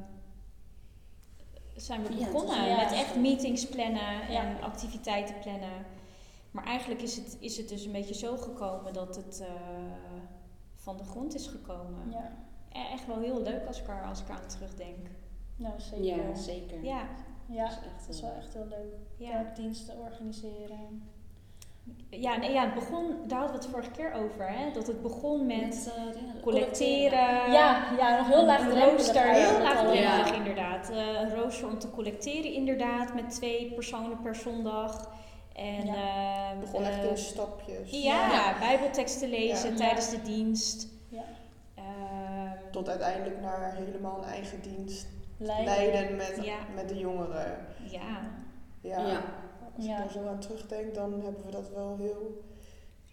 zijn 1.77 2.03
we 2.03 2.15
begonnen 2.15 2.67
ja. 2.69 2.77
met 2.77 2.93
echt 2.93 3.17
meetings 3.17 3.69
plannen 3.69 4.31
Ja. 4.33 4.43
en 4.45 4.61
activiteiten 4.63 5.39
plannen. 5.39 5.85
Maar 6.51 6.65
eigenlijk 6.65 7.03
is 7.03 7.17
het, 7.17 7.37
is 7.41 7.57
het 7.57 7.69
dus 7.69 7.85
een 7.85 7.93
beetje 7.93 8.15
zo 8.15 8.37
gekomen 8.37 8.93
dat 8.93 9.17
het 9.17 9.41
eh, 9.41 9.47
van 10.75 10.97
de 10.97 11.05
grond 11.05 11.35
is 11.35 11.47
gekomen. 11.47 12.11
Ja, 12.11 12.33
E- 12.73 12.93
Echt 12.93 13.07
wel 13.07 13.19
heel 13.19 13.43
leuk 13.43 13.67
als 13.67 13.81
ik 13.81 13.89
er, 13.89 14.03
als 14.05 14.21
ik 14.21 14.29
aan 14.31 14.47
terugdenk. 14.47 15.07
nou 15.57 15.81
zeker. 15.81 16.05
Ja, 16.29 16.35
zeker. 16.35 16.85
Ja, 16.85 17.09
Ja, 17.47 17.65
Dat 17.65 17.71
is 17.73 17.77
echt, 17.87 18.07
dat 18.07 18.15
is 18.15 18.21
wel 18.21 18.33
echt 18.33 18.53
heel 18.55 18.67
leuk. 18.67 18.95
ja. 19.17 19.31
Werkdiensten 19.33 19.99
organiseren. 19.99 21.03
Ja, 22.11 22.37
nee, 22.37 22.53
ja, 22.53 22.65
het 22.65 22.75
begon, 22.75 23.17
daar 23.27 23.39
hadden 23.39 23.57
we 23.57 23.63
het 23.63 23.73
vorige 23.73 23.91
keer 23.91 24.13
over, 24.13 24.49
hè? 24.49 24.73
dat 24.73 24.87
het 24.87 25.03
begon 25.03 25.47
met 25.47 25.57
Met, 25.61 25.93
eh, 25.97 26.43
collecteren. 26.43 27.19
ja, 27.53 27.93
ja, 27.99 28.17
nog 28.19 28.29
heel 28.29 28.45
laagdrempelig. 28.45 28.91
rooster, 28.91 29.23
heel 29.23 29.59
laagdrempelig 29.63 30.29
Ja. 30.29 30.35
inderdaad. 30.35 30.91
Eh, 30.91 31.21
een 31.21 31.35
rooster 31.35 31.69
om 31.69 31.79
te 31.79 31.91
collecteren 31.91 32.53
inderdaad, 32.53 33.15
met 33.15 33.31
twee 33.31 33.73
personen 33.75 34.21
per 34.23 34.35
zondag. 34.35 35.11
En 35.55 35.87
Ja. 35.87 35.95
eh, 35.95 36.49
Het 36.51 36.61
begon 36.61 36.83
echt 36.85 37.03
eh, 37.05 37.11
in 37.11 37.17
stapjes. 37.19 37.91
Ja, 37.91 38.31
Ja. 38.33 38.59
bijbelteksten 38.59 39.29
lezen 39.29 39.71
Ja. 39.71 39.77
tijdens 39.77 40.11
de 40.11 40.23
dienst. 40.23 40.89
Ja. 41.09 41.23
Ehm, 41.75 42.71
Tot 42.73 42.89
uiteindelijk 42.89 43.41
naar 43.41 43.75
helemaal 43.75 44.19
een 44.19 44.29
eigen 44.29 44.61
dienst 44.63 45.07
Leiden. 45.37 45.65
leiden 45.75 46.17
met, 46.17 46.39
Ja. 46.43 46.55
met 46.75 46.89
de 46.89 46.99
jongeren. 46.99 47.67
ja. 47.91 48.21
Ja. 48.81 49.21
Ja. 49.81 50.03
Als 50.03 50.05
ik 50.05 50.15
Ja. 50.15 50.23
daar 50.23 50.25
zo 50.25 50.29
aan 50.29 50.41
terugdenk, 50.41 50.95
dan 50.95 51.13
hebben 51.25 51.45
we 51.45 51.51
dat 51.51 51.71
wel 51.75 51.97
heel 51.99 52.45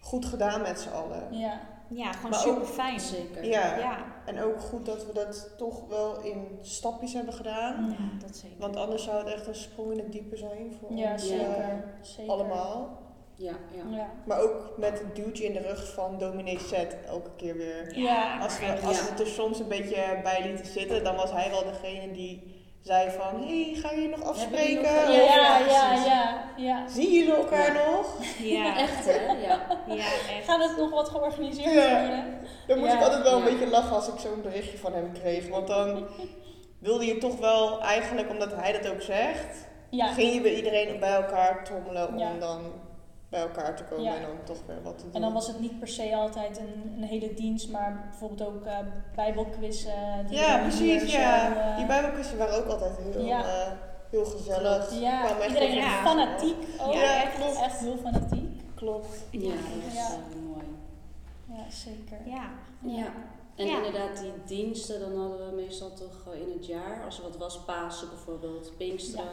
goed 0.00 0.24
gedaan 0.26 0.62
met 0.62 0.80
z'n 0.80 0.88
allen. 0.88 1.38
Ja, 1.38 1.60
ja, 1.88 2.12
gewoon 2.12 2.30
Maar 2.30 2.38
ook- 2.46 2.54
super 2.54 2.66
fijn. 2.66 3.00
Zeker. 3.00 3.44
Ja. 3.44 3.76
Ja. 3.76 4.04
En 4.26 4.40
ook 4.42 4.60
goed 4.60 4.86
dat 4.86 5.06
we 5.06 5.12
dat 5.12 5.50
toch 5.58 5.88
wel 5.88 6.20
in 6.22 6.58
stapjes 6.62 7.12
hebben 7.12 7.34
gedaan. 7.34 7.90
ja, 7.98 8.26
dat 8.26 8.36
zeker. 8.36 8.58
Want 8.58 8.76
anders 8.76 9.04
zou 9.04 9.16
het 9.24 9.34
echt 9.34 9.46
een 9.46 9.54
sprong 9.54 9.92
in 9.92 9.98
het 9.98 10.12
diepe 10.12 10.36
zijn 10.36 10.76
voor 10.80 10.96
ja 10.96 11.12
ons 11.12 11.28
zeker. 11.28 11.46
eh, 11.46 11.66
zeker. 12.00 12.32
allemaal. 12.32 13.06
Ja, 13.34 13.52
ja. 13.72 13.96
Ja. 13.96 14.10
Maar 14.26 14.40
ook 14.40 14.72
met 14.76 14.98
het 14.98 15.16
duwtje 15.16 15.44
in 15.44 15.52
de 15.52 15.58
rug 15.68 15.92
van 15.92 16.18
dominee 16.18 16.58
Zet 16.60 16.96
elke 17.06 17.30
keer 17.36 17.56
weer. 17.56 17.98
Ja. 17.98 18.38
Als 18.40 18.58
we, 18.58 18.66
als 18.86 18.98
Ja. 18.98 19.04
we 19.04 19.10
het 19.10 19.20
er 19.20 19.26
soms 19.26 19.58
een 19.60 19.68
beetje 19.68 20.20
bij 20.22 20.42
lieten 20.42 20.66
zitten, 20.66 21.04
dan 21.04 21.16
was 21.16 21.32
hij 21.32 21.50
wel 21.50 21.64
degene 21.64 22.12
die 22.12 22.56
zei 22.82 23.10
van... 23.10 23.42
Hé, 23.46 23.62
hey, 23.64 23.74
ga 23.74 23.90
je 23.90 24.08
nog 24.08 24.22
afspreken? 24.22 24.82
nog- 24.82 24.90
Ja, 24.92 25.10
ja, 25.10 25.22
Ja, 25.22 25.58
ja, 25.58 25.58
precies. 25.88 26.06
ja, 26.06 26.44
ja. 26.56 26.88
Zien 26.88 27.12
jullie 27.12 27.34
elkaar 27.34 27.72
nog? 27.72 28.16
Ja, 28.42 28.76
Echt 28.84 29.04
hè? 29.04 29.24
Ja. 29.46 29.60
ja, 29.86 29.94
echt. 30.04 30.44
Gaat 30.44 30.68
het 30.68 30.76
nog 30.76 30.90
wat 30.90 31.08
georganiseerd 31.08 31.74
Ja. 31.74 32.00
worden? 32.00 32.38
Dan 32.66 32.78
moest 32.78 32.92
Ja. 32.92 32.98
ik 32.98 33.04
altijd 33.04 33.22
wel 33.22 33.32
een 33.32 33.38
Ja. 33.44 33.44
beetje 33.50 33.66
lachen 33.66 33.94
als 33.96 34.08
ik 34.08 34.18
zo'n 34.18 34.42
berichtje 34.42 34.78
van 34.78 34.92
hem 34.92 35.12
kreeg. 35.12 35.48
Want 35.48 35.66
dan 35.66 36.06
wilde 36.78 37.06
je 37.06 37.18
toch 37.18 37.36
wel 37.38 37.80
eigenlijk, 37.82 38.30
omdat 38.30 38.52
hij 38.54 38.72
dat 38.72 38.90
ook 38.92 39.00
zegt... 39.02 39.66
Ja. 39.90 40.06
ging 40.12 40.34
je 40.34 40.40
bij 40.40 40.54
iedereen 40.54 40.98
bij 41.00 41.12
elkaar 41.14 41.64
trommelen 41.64 42.08
om 42.08 42.18
Ja. 42.18 42.30
dan 42.40 42.60
bij 43.28 43.40
elkaar 43.40 43.76
te 43.76 43.84
komen 43.84 44.04
Ja. 44.04 44.14
en 44.14 44.22
dan 44.22 44.30
toch 44.44 44.56
weer 44.66 44.82
wat 44.82 44.98
te 44.98 45.04
doen. 45.04 45.12
En 45.14 45.20
dan 45.20 45.32
was 45.32 45.46
het 45.46 45.60
niet 45.60 45.78
per 45.78 45.88
se 45.88 46.14
altijd 46.16 46.58
een, 46.58 46.92
een 46.96 47.02
hele 47.02 47.34
dienst, 47.34 47.70
maar 47.70 48.06
bijvoorbeeld 48.10 48.48
ook 48.48 48.64
eh 48.64 48.78
bijbelquizzen. 49.14 50.26
die 50.28 50.38
Ja, 50.38 50.58
precies, 50.58 51.12
ja. 51.12 51.46
zo, 51.54 51.58
eh, 51.58 51.76
Die 51.76 51.86
bijbelkussen 51.86 52.38
waren 52.38 52.58
ook 52.58 52.66
altijd 52.66 52.96
heel, 52.98 53.24
Ja. 53.24 53.44
eh, 53.44 53.72
heel 54.10 54.24
gezellig. 54.24 55.00
Ja, 55.00 55.24
Kwam 55.24 55.36
echt 55.38 55.48
iedereen 55.48 55.74
Ja. 55.76 56.02
fanatiek 56.02 56.56
ook. 56.80 56.92
Ja, 56.92 57.22
echt, 57.22 57.34
klopt. 57.36 57.60
echt 57.62 57.78
heel 57.78 57.96
fanatiek. 57.96 58.60
Klopt. 58.74 59.24
Ja, 59.30 59.48
dat 59.50 59.86
is 59.88 59.94
Ja. 59.94 60.06
eh, 60.06 60.42
mooi. 60.52 60.64
Ja, 61.44 61.70
zeker. 61.70 62.18
Ja. 62.24 62.50
Ja. 62.82 63.06
En 63.56 63.66
Ja. 63.66 63.76
inderdaad, 63.76 64.18
die 64.20 64.32
diensten, 64.46 65.00
dan 65.00 65.16
hadden 65.20 65.46
we 65.50 65.54
meestal 65.62 65.92
toch 65.92 66.34
eh, 66.34 66.40
in 66.40 66.52
het 66.52 66.66
jaar, 66.66 67.04
als 67.04 67.16
er 67.18 67.22
wat 67.22 67.36
was, 67.36 67.64
Pasen 67.64 68.08
bijvoorbeeld, 68.08 68.72
Pinksteren. 68.76 69.26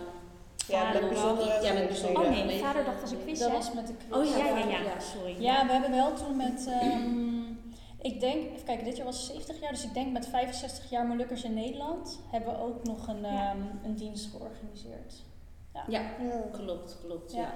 Ja, 0.67 0.91
met 0.93 1.10
bijzondere 1.10 1.63
Ja, 1.63 1.74
met 1.74 1.88
bijzondere 1.88 2.25
Oh 2.25 2.31
nee, 2.45 2.60
vaderdag 2.60 3.01
was 3.01 3.12
een 3.12 3.22
quiz, 3.24 3.39
Dat 3.39 3.51
was 3.51 3.74
met 3.74 3.88
de 3.88 3.93
quiz. 4.07 4.17
Oh 4.17 4.25
Ja, 4.38 4.38
ja, 4.45 4.55
vader- 4.62 4.84
ja, 4.84 5.00
sorry. 5.00 5.36
Ja, 5.41 5.65
we 5.65 5.72
hebben 5.72 5.91
wel 5.91 6.13
toen 6.13 6.36
met, 6.38 6.67
ehm, 6.81 7.43
ik 8.01 8.19
denk, 8.19 8.51
even 8.51 8.65
kijken, 8.65 8.86
dit 8.86 8.95
jaar 8.98 9.05
was 9.05 9.25
70 9.25 9.60
jaar, 9.60 9.72
dus 9.72 9.84
ik 9.84 9.93
denk 9.93 10.12
met 10.12 10.27
65 10.27 10.89
jaar 10.89 11.05
Molukkers 11.05 11.43
in 11.43 11.53
Nederland 11.53 12.19
hebben 12.31 12.53
we 12.53 12.60
ook 12.60 12.84
nog 12.84 13.07
een, 13.07 13.22
Ja. 13.22 13.50
ehm, 13.51 13.62
een 13.84 13.95
dienst 13.95 14.29
georganiseerd. 14.31 15.13
Ja, 15.74 15.84
Ja. 15.88 16.01
klopt, 16.51 16.98
klopt. 17.05 17.31
Ja. 17.34 17.39
Ja. 17.39 17.53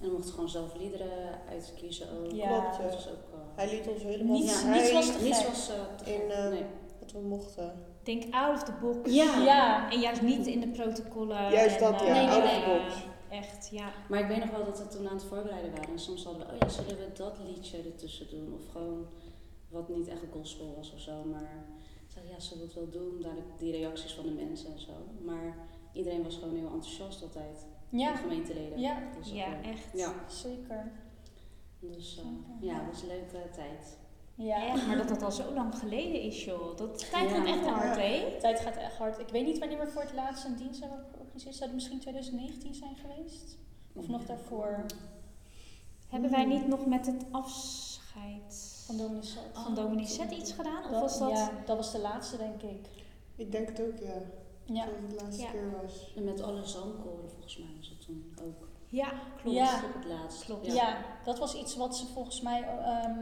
En 0.00 0.06
we 0.10 0.12
mochten 0.16 0.34
gewoon 0.34 0.48
zelf 0.48 0.74
liederen 0.76 1.38
uitkiezen 1.50 2.06
ook. 2.18 2.32
Ja. 2.32 2.46
Klopt, 2.60 2.82
Dat 2.82 2.94
was 2.94 3.08
ook... 3.08 3.14
eh, 3.32 3.38
Hij 3.54 3.70
liet 3.74 3.88
ons 3.88 4.02
helemaal 4.02 4.36
Niets- 4.38 4.60
vrij 4.60 4.80
niets 4.80 4.92
was 4.92 5.06
te 5.16 5.22
niets 5.22 5.46
was 5.46 5.70
eh, 5.70 5.74
te 6.04 6.14
In, 6.14 6.30
eh, 6.30 6.48
nee. 6.48 6.64
wat 7.00 7.12
we 7.12 7.18
mochten. 7.18 7.72
Denk 8.04 8.34
out 8.34 8.54
of 8.54 8.62
the 8.62 8.72
box. 8.80 9.14
Ja. 9.14 9.38
Ja, 9.44 9.90
En 9.90 10.00
juist 10.00 10.22
niet 10.22 10.46
in 10.46 10.60
de 10.60 10.68
protocollen. 10.68 11.50
Juist 11.50 11.76
en, 11.80 11.92
dat, 11.92 12.00
eh, 12.02 12.06
ja, 12.06 12.14
Nee, 12.14 12.26
nee, 12.26 12.34
out 12.34 12.44
of 12.44 12.50
the 12.50 12.70
box. 12.70 13.12
Echt, 13.30 13.68
ja. 13.70 13.92
Maar 14.08 14.20
ik 14.20 14.26
weet 14.26 14.38
nog 14.38 14.50
wel 14.50 14.64
dat 14.64 14.78
we 14.78 14.86
toen 14.88 15.08
aan 15.08 15.14
het 15.14 15.24
voorbereiden 15.24 15.70
waren. 15.70 15.88
En 15.90 15.98
soms 15.98 16.24
hadden 16.24 16.46
we, 16.46 16.52
oh 16.52 16.58
ja, 16.58 16.68
zullen 16.68 16.96
we 16.96 17.10
dat 17.14 17.38
liedje 17.46 17.82
ertussen 17.82 18.30
doen? 18.30 18.54
Of 18.54 18.72
gewoon 18.72 19.06
wat 19.68 19.88
niet 19.88 20.08
echt 20.08 20.20
gospel 20.32 20.74
was 20.76 20.92
of 20.92 21.00
zo. 21.00 21.24
Maar 21.24 21.66
ik 22.06 22.10
zei, 22.10 22.28
ja, 22.28 22.40
zullen 22.40 22.62
we 22.62 22.64
het 22.80 22.92
wel 22.92 23.02
doen? 23.02 23.20
Daar 23.20 23.34
die 23.58 23.72
reacties 23.72 24.12
van 24.14 24.24
de 24.24 24.30
mensen 24.30 24.72
en 24.72 24.78
zo. 24.78 24.92
Maar 25.24 25.56
iedereen 25.92 26.22
was 26.22 26.34
gewoon 26.36 26.56
heel 26.56 26.70
enthousiast 26.72 27.22
altijd. 27.22 27.66
ja, 27.88 28.12
De 28.12 28.18
gemeenteleden. 28.18 28.80
ja, 28.80 29.02
Ja, 29.32 29.46
eh, 29.62 29.70
echt. 29.70 29.88
Ja, 29.92 30.12
zeker. 30.28 30.92
dus 31.80 32.16
eh, 32.18 32.24
Zeker. 32.24 32.66
ja, 32.68 32.78
dat 32.78 32.86
was 32.92 33.02
een 33.02 33.08
leuke 33.08 33.50
tijd. 33.54 33.96
Ja, 34.36 34.66
Echt, 34.66 34.86
maar 34.86 34.96
dat 34.96 35.08
dat 35.08 35.22
al 35.22 35.32
zo 35.32 35.52
lang 35.54 35.78
geleden 35.78 36.20
is, 36.20 36.44
joh. 36.44 36.76
Dat 36.76 37.10
tijd 37.10 37.30
Ja. 37.30 37.36
gaat 37.36 37.46
echt 37.46 37.66
hard, 37.66 37.96
hè? 37.96 38.36
tijd 38.40 38.60
gaat 38.60 38.76
echt 38.76 38.96
hard. 38.96 39.18
Ik 39.18 39.28
weet 39.28 39.46
niet 39.46 39.58
wanneer 39.58 39.78
we 39.78 39.86
voor 39.86 40.02
het 40.02 40.12
laatst 40.14 40.44
een 40.44 40.56
dienst 40.56 40.80
hebben 40.80 41.04
georganiseerd. 41.12 41.54
Zou 41.54 41.64
het 41.66 41.74
misschien 41.74 42.00
2019 42.00 42.74
zijn 42.74 42.96
geweest? 42.96 43.56
Of 43.94 44.08
nog 44.08 44.24
daarvoor? 44.24 44.84
Hebben 46.08 46.30
wij 46.30 46.44
niet 46.44 46.66
nog 46.68 46.86
met 46.86 47.06
het 47.06 47.24
afscheid 47.30 48.82
Van 48.86 48.96
Dominee 48.96 49.22
Zet. 49.22 49.42
van 49.52 49.74
Dominee 49.74 50.06
Zet 50.06 50.30
iets 50.30 50.52
gedaan? 50.52 50.84
Of 50.84 50.90
Dat- 50.90 51.00
was 51.00 51.18
dat... 51.18 51.30
Ja, 51.30 51.50
dat 51.66 51.76
was 51.76 51.92
de 51.92 51.98
laatste, 52.00 52.36
denk 52.36 52.62
ik. 52.62 52.86
Ik 53.36 53.52
denk 53.52 53.68
het 53.68 53.80
ook, 53.80 53.98
ja. 53.98 54.14
Ja. 54.64 54.84
Dat 54.84 54.94
het 55.00 55.10
de 55.10 55.24
laatste 55.24 55.42
Ja. 55.42 55.50
keer 55.50 55.70
was. 55.82 56.12
En 56.16 56.24
met 56.24 56.42
alle 56.42 56.64
zangkoren 56.64 57.30
volgens 57.30 57.58
mij 57.58 57.68
was 57.78 57.88
het 57.88 58.00
toen 58.06 58.34
ook. 58.42 58.68
Ja, 58.88 59.12
klopt. 59.42 59.56
Ja. 59.56 59.80
Het 59.94 60.04
laatst. 60.04 60.44
Klopt. 60.44 60.66
Ja. 60.72 60.96
dat 61.24 61.38
was 61.38 61.54
iets 61.54 61.76
wat 61.76 61.96
ze 61.96 62.06
volgens 62.06 62.40
mij 62.40 62.62
ehm, 62.62 63.18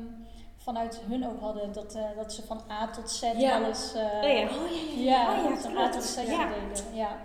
vanuit 0.62 1.00
hun 1.09 1.26
ook 1.26 1.40
hadden. 1.40 1.73
Dat, 1.73 1.95
eh, 1.95 2.04
dat 2.16 2.33
ze 2.33 2.42
van 2.42 2.61
A 2.71 2.90
tot 2.90 3.11
Z 3.11 3.23
Ja. 3.37 3.57
alles... 3.57 3.95
eh, 3.95 4.00
Oh 4.02 4.28
ja. 4.28 4.45
Oh 4.49 4.71
ja, 4.71 5.02
ja, 5.02 5.02
Ja, 5.02 5.38
Oh 5.45 5.50
ja, 5.50 5.57
van 5.57 5.76
A 5.76 5.88
tot 5.88 6.02
Z 6.04 6.16
Ja. 6.16 6.49
deden. 6.49 6.95
Ja. 6.95 7.16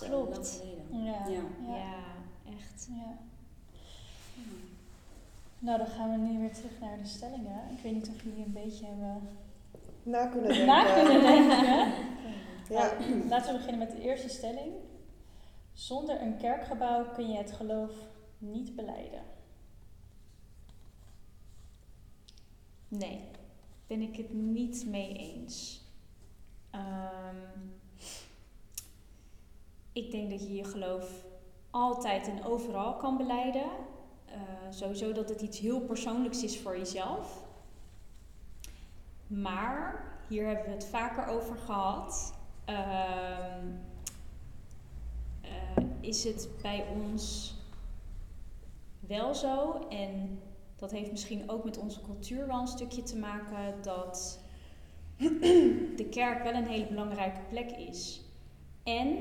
Klopt. 0.00 0.62
Ja. 0.90 0.98
Ja. 0.98 1.30
Ja. 1.32 1.74
Ja, 1.76 1.94
echt. 2.56 2.88
Ja. 2.90 3.16
Nou, 5.58 5.78
dan 5.78 5.86
gaan 5.86 6.10
we 6.10 6.16
nu 6.16 6.38
weer 6.38 6.52
terug 6.54 6.80
naar 6.80 6.98
de 7.02 7.08
stellingen. 7.08 7.60
Ik 7.76 7.82
weet 7.82 7.92
niet 7.92 8.08
of 8.08 8.22
jullie 8.22 8.44
een 8.44 8.52
beetje 8.52 8.86
hebben 8.86 9.28
Na 10.02 10.26
kunnen 10.26 10.48
denken. 10.48 10.66
na 10.74 10.94
kunnen 10.94 11.22
denken. 11.22 11.92
Ja. 12.70 12.90
Nou, 12.98 13.28
laten 13.28 13.52
we 13.52 13.56
beginnen 13.58 13.78
met 13.88 13.96
de 13.96 14.00
eerste 14.02 14.28
stelling. 14.28 14.72
Zonder 15.72 16.22
een 16.22 16.36
kerkgebouw 16.36 17.04
kun 17.14 17.30
je 17.30 17.36
het 17.36 17.52
geloof 17.52 17.90
niet 18.38 18.76
beleiden. 18.76 19.20
Nee, 22.88 23.20
ben 23.86 24.00
ik 24.00 24.16
het 24.16 24.32
niet 24.32 24.86
mee 24.86 25.12
eens. 25.12 25.82
Ehm, 26.70 27.36
ik 29.92 30.10
denk 30.10 30.30
dat 30.30 30.42
je 30.42 30.54
je 30.54 30.64
geloof 30.64 31.24
altijd 31.70 32.28
en 32.28 32.44
overal 32.44 32.96
kan 32.96 33.16
beleiden. 33.16 33.70
Eh, 34.24 34.40
sowieso 34.70 35.12
dat 35.12 35.28
het 35.28 35.40
iets 35.40 35.58
heel 35.58 35.80
persoonlijks 35.80 36.42
is 36.42 36.58
voor 36.58 36.78
jezelf. 36.78 37.42
Maar, 39.26 40.04
hier 40.28 40.46
hebben 40.46 40.64
we 40.64 40.70
het 40.70 40.86
vaker 40.86 41.26
over 41.26 41.56
gehad. 41.56 42.36
ehm, 42.64 43.66
eh, 45.40 45.84
is 46.00 46.24
het 46.24 46.48
bij 46.62 46.86
ons 46.88 47.54
wel 49.00 49.34
zo 49.34 49.86
en 49.88 50.40
dat 50.78 50.90
heeft 50.90 51.10
misschien 51.10 51.50
ook 51.50 51.64
met 51.64 51.78
onze 51.78 52.00
cultuur 52.00 52.46
wel 52.46 52.60
een 52.60 52.66
stukje 52.66 53.02
te 53.02 53.16
maken 53.16 53.82
dat 53.82 54.40
de 55.96 56.06
kerk 56.10 56.42
wel 56.42 56.54
een 56.54 56.66
hele 56.66 56.86
belangrijke 56.86 57.40
plek 57.48 57.70
is. 57.70 58.20
En 58.84 59.16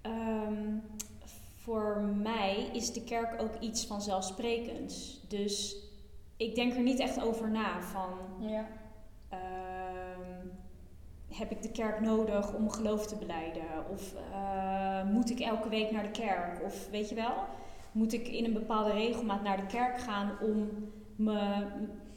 ehm, 0.00 0.74
voor 1.54 2.00
mij 2.22 2.70
is 2.72 2.92
de 2.92 3.04
kerk 3.04 3.42
ook 3.42 3.60
iets 3.60 3.86
vanzelfsprekends. 3.86 5.20
Dus 5.28 5.76
ik 6.36 6.54
denk 6.54 6.74
er 6.74 6.82
niet 6.82 6.98
echt 6.98 7.22
over 7.22 7.50
na 7.50 7.80
van 7.82 8.10
Ja. 8.48 8.66
ehm, 9.28 10.46
heb 11.28 11.50
ik 11.50 11.62
de 11.62 11.70
kerk 11.70 12.00
nodig 12.00 12.54
om 12.54 12.60
mijn 12.60 12.74
geloof 12.74 13.06
te 13.06 13.16
beleiden? 13.16 13.90
Of 13.90 14.14
eh, 14.32 15.04
moet 15.04 15.30
ik 15.30 15.40
elke 15.40 15.68
week 15.68 15.90
naar 15.90 16.02
de 16.02 16.10
kerk? 16.10 16.62
Of 16.64 16.88
weet 16.90 17.08
je 17.08 17.14
wel? 17.14 17.34
Moet 17.96 18.12
ik 18.12 18.28
in 18.28 18.44
een 18.44 18.52
bepaalde 18.52 18.92
regelmaat 18.92 19.42
naar 19.42 19.56
de 19.56 19.66
kerk 19.66 19.98
gaan 19.98 20.38
om, 20.40 20.68
me, 21.16 21.66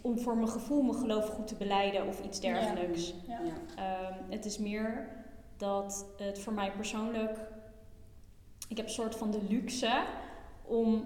om 0.02 0.20
voor 0.20 0.36
mijn 0.36 0.50
gevoel 0.50 0.82
mijn 0.82 0.98
geloof 0.98 1.28
goed 1.30 1.48
te 1.48 1.56
beleiden 1.56 2.08
of 2.08 2.24
iets 2.26 2.40
dergelijks? 2.40 3.14
Ja. 3.28 3.40
Ja. 3.44 3.54
Ehm, 3.76 4.32
het 4.32 4.46
is 4.46 4.58
meer 4.58 5.10
dat 5.58 6.06
het 6.18 6.40
voor 6.40 6.54
mij 6.54 6.72
persoonlijk. 6.72 7.38
Ik 8.68 8.78
heb 8.78 8.86
een 8.86 8.92
soort 8.92 9.16
van 9.16 9.32
de 9.32 9.42
luxe 9.50 10.04
om 10.62 11.06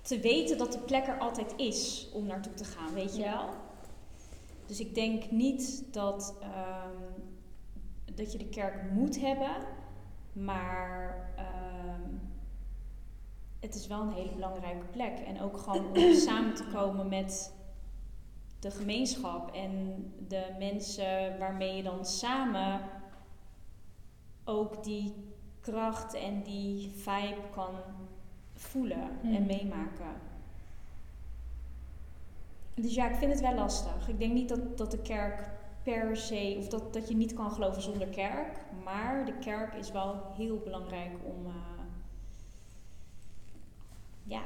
te 0.00 0.20
weten 0.20 0.58
dat 0.58 0.72
de 0.72 0.78
plek 0.78 1.06
er 1.06 1.18
altijd 1.18 1.54
is 1.56 2.10
om 2.14 2.26
naartoe 2.26 2.54
te 2.54 2.64
gaan, 2.64 2.94
weet 2.94 3.16
je 3.16 3.22
Ja. 3.22 3.36
wel? 3.36 3.54
Dus 4.66 4.80
ik 4.80 4.94
denk 4.94 5.30
niet 5.30 5.84
dat, 5.92 6.34
ehm, 6.40 7.20
dat 8.14 8.32
je 8.32 8.38
de 8.38 8.48
kerk 8.48 8.90
moet 8.90 9.20
hebben, 9.20 9.56
maar 10.32 11.30
ehm, 11.36 12.14
het 13.66 13.74
is 13.74 13.86
wel 13.86 14.00
een 14.00 14.12
hele 14.12 14.32
belangrijke 14.32 14.86
plek. 14.86 15.18
En 15.18 15.40
ook 15.40 15.58
gewoon 15.58 15.86
om 15.86 16.12
samen 16.26 16.54
te 16.54 16.66
komen 16.66 17.08
met 17.08 17.54
de 18.60 18.70
gemeenschap 18.70 19.54
en 19.54 20.04
de 20.28 20.54
mensen 20.58 21.38
waarmee 21.38 21.76
je 21.76 21.82
dan 21.82 22.04
samen 22.04 22.80
ook 24.44 24.84
die 24.84 25.14
kracht 25.60 26.14
en 26.14 26.42
die 26.42 26.90
vibe 26.90 27.40
kan 27.50 27.74
voelen 28.54 29.08
en 29.22 29.36
Hmm. 29.36 29.46
meemaken. 29.46 30.14
Dus 32.74 32.94
ja, 32.94 33.08
ik 33.10 33.16
vind 33.16 33.32
het 33.32 33.40
wel 33.40 33.54
lastig. 33.54 34.08
Ik 34.08 34.18
denk 34.18 34.32
niet 34.32 34.48
dat, 34.48 34.78
dat 34.78 34.90
de 34.90 35.02
kerk 35.02 35.48
per 35.82 36.16
se, 36.16 36.56
of 36.58 36.68
dat, 36.68 36.92
dat 36.92 37.08
je 37.08 37.16
niet 37.16 37.34
kan 37.34 37.50
geloven 37.50 37.82
zonder 37.82 38.08
kerk, 38.08 38.58
maar 38.84 39.24
de 39.24 39.38
kerk 39.38 39.74
is 39.74 39.92
wel 39.92 40.22
heel 40.36 40.60
belangrijk 40.64 41.12
om, 41.24 41.46
eh, 41.46 41.75
ja, 44.26 44.42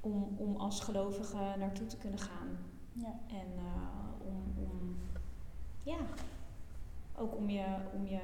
om, 0.00 0.34
om 0.38 0.56
als 0.56 0.80
gelovige 0.80 1.54
naartoe 1.58 1.86
te 1.86 1.96
kunnen 1.96 2.18
gaan. 2.18 2.58
Ja. 2.92 3.18
En 3.28 3.46
eh, 3.58 4.26
om, 4.26 4.64
om, 4.64 4.96
ja, 5.82 5.96
ook 7.16 7.36
om 7.36 7.50
je, 7.50 7.64
om 7.94 8.06
je, 8.06 8.20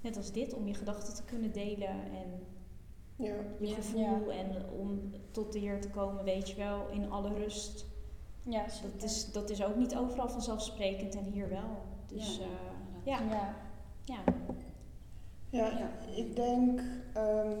net 0.00 0.16
als 0.16 0.32
dit, 0.32 0.54
om 0.54 0.66
je 0.66 0.74
gedachten 0.74 1.14
te 1.14 1.22
kunnen 1.24 1.52
delen 1.52 1.88
en 1.88 2.46
Ja. 3.16 3.34
je 3.60 3.66
Ja. 3.68 3.74
gevoel 3.74 4.32
en 4.32 4.70
om 4.70 5.10
tot 5.30 5.52
de 5.52 5.58
Heer 5.58 5.80
te 5.80 5.90
komen, 5.90 6.24
weet 6.24 6.50
je 6.50 6.56
wel, 6.56 6.88
in 6.88 7.10
alle 7.10 7.34
rust. 7.34 7.86
Ja, 8.42 8.62
Dat 8.62 8.72
zeker. 8.72 9.02
is, 9.04 9.32
dat 9.32 9.50
is 9.50 9.64
ook 9.64 9.76
niet 9.76 9.96
overal 9.96 10.28
vanzelfsprekend 10.28 11.14
en 11.16 11.24
hier 11.24 11.48
wel. 11.48 11.82
Dus 12.06 12.36
Ja, 12.38 12.44
eh, 12.44 12.50
ja, 13.04 13.18
Ja. 13.20 13.54
ja. 14.04 14.18
Ja, 15.50 15.78
Ja. 15.78 15.88
ik 16.16 16.36
denk, 16.36 16.80
ehm, 17.14 17.56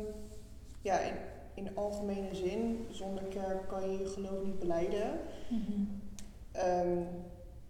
ja, 0.82 0.98
in, 0.98 1.14
in 1.54 1.76
algemene 1.76 2.34
zin, 2.34 2.86
zonder 2.90 3.24
kerk 3.24 3.68
kan 3.68 3.90
je 3.90 3.98
je 3.98 4.06
geloof 4.06 4.44
niet 4.44 4.58
beleiden. 4.58 5.20
Mhm. 5.48 5.82
Ehm, 6.52 7.02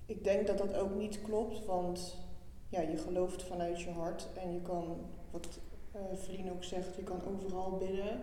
ik 0.06 0.24
denk 0.24 0.46
dat 0.46 0.58
dat 0.58 0.74
ook 0.74 0.94
niet 0.94 1.22
klopt, 1.22 1.64
want 1.64 2.16
ja, 2.68 2.80
je 2.80 2.96
gelooft 2.96 3.42
vanuit 3.42 3.80
je 3.80 3.90
hart 3.90 4.28
en 4.42 4.52
je 4.52 4.60
kan, 4.60 4.96
wat 5.30 5.58
Vlien 6.14 6.50
ook 6.52 6.64
zegt, 6.64 6.96
je 6.96 7.02
kan 7.02 7.20
overal 7.34 7.76
bidden. 7.76 8.20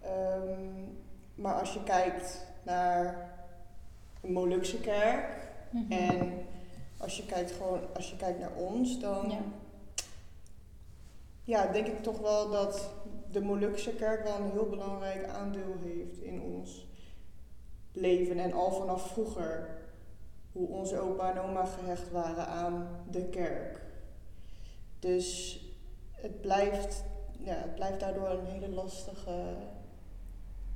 Ehm, 0.00 0.84
maar 1.34 1.60
als 1.60 1.72
je 1.74 1.82
kijkt 1.82 2.46
naar 2.62 3.32
een 4.20 4.32
Molukse 4.32 4.80
kerk 4.80 5.42
Mhm. 5.70 5.92
en 5.92 6.32
als 6.98 7.16
je 7.16 7.26
kijkt 7.26 7.50
gewoon, 7.52 7.80
als 7.94 8.10
je 8.10 8.16
kijkt 8.16 8.38
naar 8.40 8.54
ons, 8.56 9.00
dan 9.00 9.30
Ja. 9.30 9.38
ja, 11.44 11.72
denk 11.72 11.86
ik 11.86 12.02
toch 12.02 12.18
wel 12.18 12.50
dat 12.50 12.90
de 13.34 13.40
Molukse 13.40 13.94
kerk 13.94 14.22
wel 14.22 14.36
een 14.36 14.50
heel 14.50 14.68
belangrijk 14.68 15.28
aandeel 15.28 15.76
heeft 15.82 16.22
in 16.22 16.40
ons 16.42 16.86
leven. 17.92 18.38
En 18.38 18.52
al 18.52 18.72
vanaf 18.72 19.10
vroeger, 19.12 19.78
hoe 20.52 20.68
onze 20.68 20.98
opa 20.98 21.30
en 21.30 21.40
oma 21.40 21.64
gehecht 21.64 22.10
waren 22.10 22.46
aan 22.46 22.88
de 23.10 23.24
kerk. 23.28 23.82
Dus 24.98 25.58
het 26.10 26.40
blijft, 26.40 27.04
ja, 27.38 27.54
het 27.54 27.74
blijft 27.74 28.00
daardoor 28.00 28.28
een 28.28 28.46
hele 28.46 28.68
lastige 28.68 29.56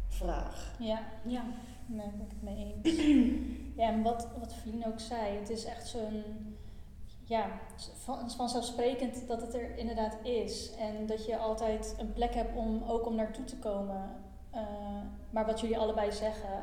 vraag. 0.08 0.74
Ja, 0.78 1.00
Ja. 1.24 1.44
nee, 1.86 2.06
daar 2.06 2.16
ben 2.16 2.26
ik 2.26 2.30
het 2.30 2.42
mee 2.42 2.74
eens. 2.82 3.36
ja, 3.80 3.88
en 3.88 4.02
wat, 4.02 4.28
wat 4.38 4.54
ook 4.86 5.00
zei, 5.00 5.36
het 5.36 5.50
is 5.50 5.64
echt 5.64 5.86
zo'n, 5.88 6.22
ja, 7.28 7.60
van, 7.94 8.30
vanzelfsprekend 8.30 9.28
dat 9.28 9.40
het 9.40 9.54
er 9.54 9.76
inderdaad 9.76 10.16
is. 10.22 10.74
En 10.74 11.06
dat 11.06 11.26
je 11.26 11.36
altijd 11.36 11.94
een 11.98 12.12
plek 12.12 12.34
hebt 12.34 12.56
om 12.56 12.82
ook 12.82 13.06
om 13.06 13.14
naartoe 13.14 13.44
te 13.44 13.58
komen. 13.58 14.16
Eh, 14.50 14.62
maar 15.30 15.46
wat 15.46 15.60
jullie 15.60 15.78
allebei 15.78 16.12
zeggen, 16.12 16.62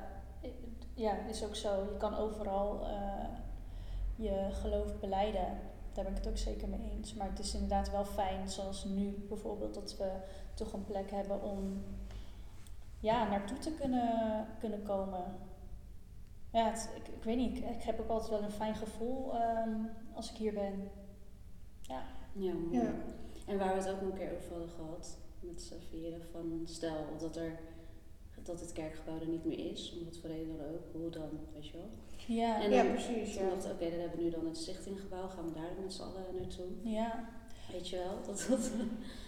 ja, 0.94 1.18
is 1.30 1.44
ook 1.44 1.56
zo. 1.56 1.84
Je 1.84 1.98
kan 1.98 2.18
overal 2.18 2.88
eh, 2.88 3.28
je 4.16 4.48
geloof 4.52 5.00
beleiden. 5.00 5.60
Daar 5.94 6.04
ben 6.04 6.14
ik 6.14 6.18
het 6.18 6.28
ook 6.28 6.38
zeker 6.38 6.68
mee 6.68 6.92
eens. 6.92 7.14
Maar 7.14 7.30
het 7.30 7.40
is 7.40 7.54
inderdaad 7.54 7.92
wel 7.92 8.06
fijn, 8.06 8.50
zoals 8.50 8.84
nu 8.84 9.26
bijvoorbeeld, 9.30 9.74
dat 9.74 9.98
we 9.98 10.12
toch 10.54 10.74
een 10.74 10.86
plek 10.86 11.12
hebben 11.12 11.42
om 11.44 11.84
ja, 13.00 13.30
naartoe 13.30 13.58
te 13.58 13.72
kunnen, 13.72 14.48
kunnen 14.60 14.84
komen. 14.84 15.24
Ja, 16.52 16.74
ik, 16.74 17.08
ik 17.08 17.24
weet 17.24 17.38
niet. 17.38 17.58
Ik, 17.58 17.70
ik 17.70 17.84
heb 17.84 18.00
ook 18.00 18.10
altijd 18.10 18.30
wel 18.30 18.44
een 18.44 18.52
fijn 18.52 18.76
gevoel 18.76 19.36
ehm, 19.36 19.80
als 20.16 20.32
ik 20.32 20.38
hier 20.38 20.54
ben. 20.54 20.90
Ja. 21.82 22.02
Ja, 22.34 22.54
mooi. 22.54 22.78
Ja. 22.78 22.94
En 23.48 23.58
waar 23.58 23.74
we 23.76 23.82
het 23.82 23.90
ook 23.92 24.02
een 24.02 24.14
keer 24.18 24.32
over 24.36 24.50
hadden 24.52 24.70
gehad 24.70 25.18
met 25.40 25.62
z'n 25.62 25.80
vieren, 25.90 26.22
van 26.32 26.62
stel 26.66 27.06
dat 27.20 27.36
er 27.36 27.60
dat 28.44 28.60
het 28.60 28.74
kerkgebouw 28.74 29.20
er 29.20 29.28
niet 29.28 29.46
meer 29.46 29.72
is, 29.72 29.94
om 29.98 30.06
wat 30.06 30.18
voor 30.18 30.30
reden 30.30 30.58
dan 30.58 30.66
ook, 30.66 30.84
hoe 31.02 31.10
dan, 31.10 31.30
weet 31.54 31.68
je 31.68 31.74
wel. 31.78 31.90
Ja. 32.38 32.62
En 32.64 32.72
Ja, 32.72 32.84
precies, 32.84 33.36
Toen 33.36 33.44
ja. 33.44 33.50
dacht 33.50 33.66
ik, 33.66 33.72
oké, 33.72 33.90
dan 33.90 34.00
hebben 34.00 34.18
we 34.18 34.24
nu 34.24 34.30
dan 34.30 34.46
het 34.46 34.58
stichtinggebouw, 34.58 35.28
gaan 35.28 35.46
we 35.46 35.52
daar 35.54 35.70
dan 35.76 35.84
met 35.84 35.94
z'n 35.94 36.02
allen 36.02 36.24
naartoe, 36.40 36.66
Ja, 36.82 37.30
weet 37.72 37.90
je 37.90 37.98
wel. 37.98 38.16
Dat, 38.26 38.46
dat, 38.50 38.72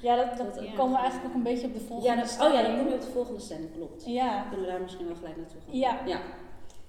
ja 0.01 0.15
dat, 0.15 0.37
dat 0.37 0.55
Dat- 0.55 0.63
ja. 0.65 0.73
komen 0.75 0.93
we 0.93 0.99
eigenlijk 0.99 1.29
ook 1.29 1.35
een 1.37 1.43
beetje 1.43 1.67
op 1.67 1.73
de 1.73 1.79
volgende 1.79 2.15
ja, 2.15 2.21
dat, 2.21 2.37
oh 2.47 2.53
ja, 2.53 2.61
dan 2.61 2.77
kom 2.77 2.87
je 2.87 2.93
op 2.93 3.01
de 3.01 3.07
volgende 3.07 3.39
stelling, 3.41 3.71
klopt. 3.73 4.05
Ja, 4.05 4.41
Kunnen 4.49 4.65
we 4.65 4.71
daar 4.71 4.81
misschien 4.81 5.05
wel 5.07 5.15
gelijk 5.15 5.37
naartoe 5.37 5.61
gaan? 5.61 5.77
Ja. 5.77 6.05
Ja. 6.05 6.21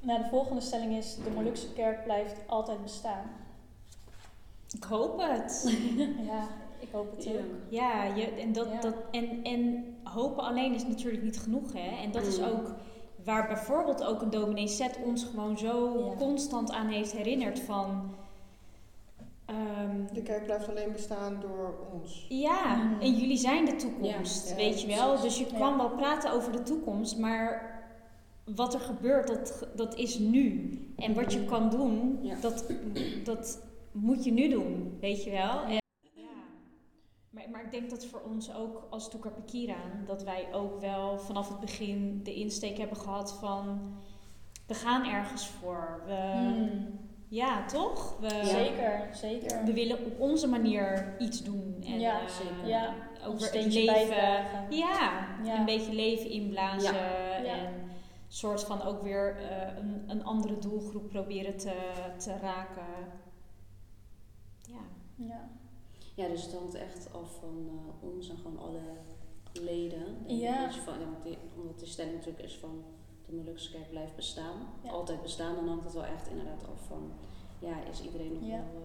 nou, 0.00 0.22
de 0.22 0.28
volgende 0.28 0.60
stelling 0.60 0.92
is: 0.96 1.16
de 1.24 1.30
Molukse 1.30 1.72
kerk 1.72 2.04
blijft 2.04 2.40
altijd 2.46 2.82
bestaan. 2.82 3.30
Ik 4.76 4.84
hoop 4.84 5.20
het. 5.20 5.76
Ja, 6.30 6.48
ik 6.78 6.88
hoop 6.92 7.16
het 7.16 7.26
ook. 7.28 7.34
Ja, 7.68 8.04
je, 8.04 8.24
en, 8.26 8.52
dat, 8.52 8.66
Ja. 8.72 8.80
Dat, 8.80 8.94
en, 9.10 9.42
en 9.42 9.84
hopen 10.02 10.42
alleen 10.44 10.74
is 10.74 10.86
natuurlijk 10.86 11.22
niet 11.22 11.38
genoeg. 11.40 11.72
Hè? 11.72 12.02
En 12.04 12.10
dat 12.12 12.26
is 12.26 12.38
Mm. 12.38 12.44
ook 12.44 12.70
waar 13.24 13.46
bijvoorbeeld 13.46 14.04
ook 14.04 14.22
een 14.22 14.30
dominee 14.30 14.68
Zet 14.68 14.98
ons 15.04 15.24
gewoon 15.24 15.58
zo 15.58 15.98
Ja. 16.10 16.16
constant 16.16 16.70
aan 16.72 16.86
heeft 16.86 17.12
herinnerd 17.12 17.60
van... 17.60 18.10
ehm, 19.46 20.14
De 20.14 20.22
kerk 20.22 20.44
blijft 20.44 20.68
alleen 20.68 20.92
bestaan 20.92 21.36
door 21.40 21.74
ons. 21.92 22.26
ja, 22.28 22.74
Mm. 22.76 23.00
en 23.00 23.14
jullie 23.14 23.36
zijn 23.36 23.64
de 23.64 23.76
toekomst, 23.76 24.44
Ja, 24.48 24.50
ja, 24.50 24.62
weet 24.64 24.80
je 24.80 24.86
wel. 24.86 25.08
precies. 25.14 25.22
Dus 25.38 25.46
je 25.46 25.52
Ja. 25.52 25.58
kan 25.58 25.76
wel 25.76 25.90
praten 25.90 26.32
over 26.32 26.52
de 26.52 26.62
toekomst, 26.62 27.18
maar 27.18 27.76
wat 28.54 28.74
er 28.74 28.80
gebeurt, 28.80 29.26
dat, 29.28 29.66
dat 29.74 29.94
is 29.94 30.18
nu. 30.18 30.78
En 30.96 31.14
wat 31.14 31.32
je 31.32 31.38
Mhm. 31.38 31.48
kan 31.48 31.70
doen, 31.70 32.18
Ja. 32.22 32.34
dat, 32.40 32.64
dat 33.24 33.58
moet 33.92 34.24
je 34.24 34.32
nu 34.32 34.48
doen, 34.48 34.96
weet 35.00 35.24
je 35.24 35.30
wel. 35.30 35.62
En, 35.62 35.82
ja. 36.14 36.28
maar, 37.30 37.50
maar 37.50 37.64
ik 37.64 37.70
denk 37.70 37.90
dat 37.90 38.06
voor 38.06 38.20
ons 38.20 38.54
ook 38.54 38.86
als 38.90 39.10
Toekar 39.10 39.32
dat 40.06 40.22
wij 40.22 40.52
ook 40.52 40.80
wel 40.80 41.18
vanaf 41.18 41.48
het 41.48 41.60
begin 41.60 42.20
de 42.22 42.34
insteek 42.34 42.78
hebben 42.78 42.96
gehad 42.96 43.32
van... 43.32 43.94
We 44.66 44.74
gaan 44.74 45.04
ergens 45.04 45.46
voor. 45.48 46.02
We, 46.06 46.12
Hmm. 46.12 46.98
Ja, 47.30 47.64
toch? 47.64 48.18
We, 48.20 48.40
Zeker, 48.44 49.08
zeker. 49.12 49.64
we 49.64 49.72
willen 49.72 49.98
op 50.04 50.20
onze 50.20 50.48
manier 50.48 51.14
iets 51.18 51.42
doen. 51.42 51.76
En, 51.86 52.00
Ja, 52.00 52.20
eh, 52.20 52.28
zeker. 52.28 52.68
Ja, 52.68 52.94
ook 53.26 53.40
het 53.40 53.54
leven. 53.74 53.92
bijdragen. 53.92 54.76
Ja, 54.76 55.26
Ja. 55.44 55.58
een 55.58 55.64
beetje 55.64 55.94
leven 55.94 56.30
inblazen. 56.30 56.94
Ja. 56.94 57.44
En 57.44 57.74
soort 58.28 58.64
van 58.64 58.82
ook 58.82 59.02
weer 59.02 59.36
eh, 59.36 59.76
een, 59.78 60.04
een 60.06 60.24
andere 60.24 60.58
doelgroep 60.58 61.08
proberen 61.08 61.56
te, 61.56 61.72
te 62.16 62.36
raken. 62.40 62.86
Ja. 65.18 65.48
Ja. 66.14 66.28
Dus 66.28 66.42
het 66.42 66.52
hangt 66.54 66.74
echt 66.74 67.12
af 67.12 67.38
van 67.40 67.68
eh, 67.68 68.08
ons 68.08 68.28
en 68.28 68.36
gewoon 68.36 68.58
alle 68.58 68.80
leden. 69.52 70.16
En 70.28 70.36
Ja. 70.36 70.70
van, 70.72 70.94
ja, 71.00 71.06
omdat 71.56 71.78
die 71.78 71.88
stelling 71.88 72.14
natuurlijk 72.14 72.44
is 72.44 72.56
van 72.56 72.84
de 73.26 73.32
Molukse 73.34 73.70
kerk 73.70 73.90
blijft 73.90 74.16
bestaan. 74.16 74.60
Ja. 74.84 74.90
Altijd 74.90 75.22
bestaan, 75.22 75.54
dan 75.54 75.68
hangt 75.68 75.84
het 75.84 75.92
wel 75.92 76.04
echt 76.04 76.28
inderdaad 76.28 76.62
af 76.72 76.80
van, 76.86 77.10
ja, 77.58 77.84
is 77.90 78.02
iedereen 78.02 78.32
nog 78.32 78.42
Ja. 78.46 78.64
wel, 78.72 78.82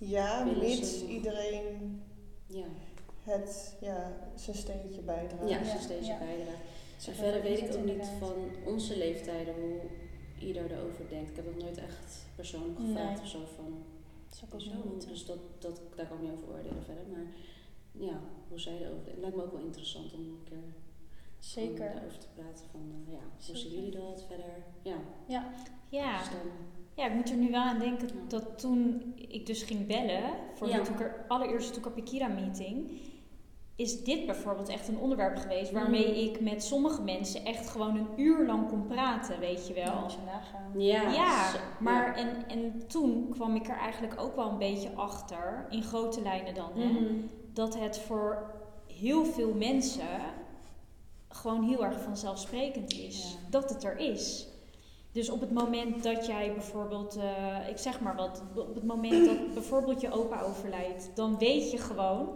eh, 0.00 0.10
Ja, 0.10 0.44
mits 0.44 1.04
iedereen 1.04 2.02
ja, 2.46 2.64
het, 3.22 3.76
ja, 3.80 4.12
zijn 4.34 4.56
steentje 4.56 5.00
bijdraagt. 5.00 5.50
ja, 5.50 5.78
steeds 5.78 6.06
Ja. 6.06 6.18
bijdraagt. 6.18 6.58
Zo 6.98 7.10
En 7.10 7.16
verder 7.16 7.42
weet 7.42 7.58
ik 7.58 7.74
ook 7.76 7.84
niet 7.84 8.06
van 8.18 8.34
onze 8.66 8.96
leeftijden 8.96 9.54
hoe 9.54 9.80
ieder 10.40 10.72
erover 10.72 11.08
denkt. 11.08 11.30
Ik 11.30 11.36
heb 11.36 11.44
dat 11.44 11.62
nooit 11.62 11.78
echt 11.78 12.26
persoonlijk 12.36 12.78
gevraagd 12.78 13.12
Nee. 13.14 13.20
of 13.22 13.28
zo 13.28 13.38
van, 13.56 13.82
Dat 14.34 14.50
zou 14.50 14.62
ik 14.62 14.78
ook 14.78 14.84
zo, 14.84 14.94
niet 14.94 15.08
dus 15.08 15.26
dat, 15.26 15.38
dat, 15.58 15.80
daar 15.94 16.06
kan 16.06 16.16
ik 16.16 16.22
niet 16.22 16.32
over 16.32 16.48
oordelen 16.48 16.84
verder. 16.84 17.04
Maar 17.12 17.26
ja, 17.92 18.20
hoe 18.48 18.60
zij 18.60 18.78
erover. 18.80 19.10
Het 19.10 19.18
lijkt 19.20 19.36
me 19.36 19.42
ook 19.42 19.52
wel 19.52 19.60
interessant 19.64 20.14
om 20.14 20.20
een 20.20 20.42
keer 20.44 20.58
Zeker. 21.38 21.92
Daarover 21.94 22.18
te 22.18 22.26
praten 22.34 22.66
van, 22.70 22.80
eh, 23.06 23.12
ja, 23.12 23.20
hoe 23.46 23.56
zien 23.56 23.72
jullie 23.72 23.90
dat 23.90 24.24
verder? 24.28 24.64
Ja, 24.82 24.96
Ja, 25.88 26.18
dus 26.18 26.28
dan, 26.28 26.38
Ja, 26.94 27.06
ik 27.06 27.14
moet 27.14 27.30
er 27.30 27.36
nu 27.36 27.50
wel 27.50 27.60
aan 27.62 27.78
denken 27.78 28.06
Ja. 28.08 28.14
dat 28.28 28.58
toen 28.58 29.12
ik 29.16 29.46
dus 29.46 29.62
ging 29.62 29.86
bellen 29.86 30.22
voor 30.54 30.68
Ja. 30.68 30.82
de 30.82 31.10
allereerste 31.28 31.72
Toekapikira 31.72 32.28
meeting, 32.28 32.90
is 33.76 34.04
dit 34.04 34.26
bijvoorbeeld 34.26 34.68
echt 34.68 34.88
een 34.88 34.98
onderwerp 34.98 35.36
geweest 35.36 35.70
waarmee 35.72 36.08
Mm. 36.08 36.14
ik 36.30 36.40
met 36.40 36.64
sommige 36.64 37.02
mensen 37.02 37.44
echt 37.44 37.68
gewoon 37.68 37.96
een 37.96 38.08
uur 38.16 38.46
lang 38.46 38.68
kon 38.68 38.86
praten, 38.86 39.38
weet 39.40 39.66
je 39.68 39.74
wel. 39.74 39.84
Ja, 39.84 39.90
als 39.92 40.12
je 40.14 40.20
nagaan. 40.26 40.80
Ja, 40.80 41.02
Ja, 41.12 41.50
zo- 41.50 41.58
maar 41.80 42.14
en, 42.16 42.48
en 42.48 42.86
toen 42.88 43.28
kwam 43.30 43.54
ik 43.54 43.68
er 43.68 43.76
eigenlijk 43.76 44.20
ook 44.20 44.36
wel 44.36 44.50
een 44.50 44.58
beetje 44.58 44.90
achter, 44.94 45.66
in 45.70 45.82
grote 45.82 46.22
lijnen 46.22 46.54
dan, 46.54 46.70
hè, 46.74 46.84
Mhm. 46.92 47.14
dat 47.52 47.78
het 47.78 47.98
voor 47.98 48.50
heel 48.86 49.24
veel 49.24 49.52
mensen 49.54 50.06
gewoon 51.28 51.62
heel 51.62 51.84
erg 51.84 52.00
vanzelfsprekend 52.00 52.92
is 52.92 53.32
Ja. 53.42 53.48
dat 53.50 53.70
het 53.70 53.84
er 53.84 53.98
is. 53.98 54.48
Dus 55.12 55.30
op 55.30 55.40
het 55.40 55.52
moment 55.52 56.02
dat 56.02 56.26
jij 56.26 56.52
bijvoorbeeld, 56.52 57.16
eh, 57.16 57.68
ik 57.68 57.78
zeg 57.78 58.00
maar 58.00 58.16
wat, 58.16 58.42
op 58.56 58.74
het 58.74 58.84
moment 58.84 59.26
dat 59.26 59.54
bijvoorbeeld 59.54 60.00
je 60.00 60.12
opa 60.12 60.40
overlijdt, 60.40 61.10
dan 61.14 61.38
weet 61.38 61.70
je 61.70 61.78
gewoon 61.78 62.28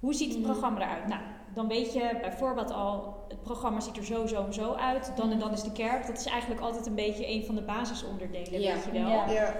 hoe 0.00 0.14
ziet 0.14 0.28
het 0.32 0.38
Mhm. 0.42 0.50
programma 0.50 0.80
eruit. 0.80 1.06
Nou, 1.08 1.20
dan 1.54 1.68
weet 1.68 1.92
je 1.92 2.18
bijvoorbeeld 2.20 2.70
al, 2.70 3.24
het 3.28 3.42
programma 3.42 3.80
ziet 3.80 3.96
er 3.96 4.04
zo, 4.04 4.26
zo 4.26 4.44
en 4.44 4.54
zo 4.54 4.72
uit. 4.72 5.12
Dan 5.16 5.30
en 5.32 5.38
dan 5.38 5.52
is 5.52 5.62
de 5.62 5.72
kerk. 5.72 6.06
Dat 6.06 6.18
is 6.18 6.26
eigenlijk 6.26 6.60
altijd 6.60 6.86
een 6.86 6.94
beetje 6.94 7.28
een 7.28 7.44
van 7.44 7.54
de 7.54 7.62
basisonderdelen, 7.62 8.60
Ja. 8.60 8.74
weet 8.74 8.84
je 8.84 8.90
wel. 8.92 9.08
Ja. 9.08 9.30
Ja. 9.30 9.54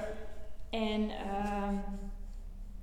En 0.71 1.11
ehm, 1.11 1.75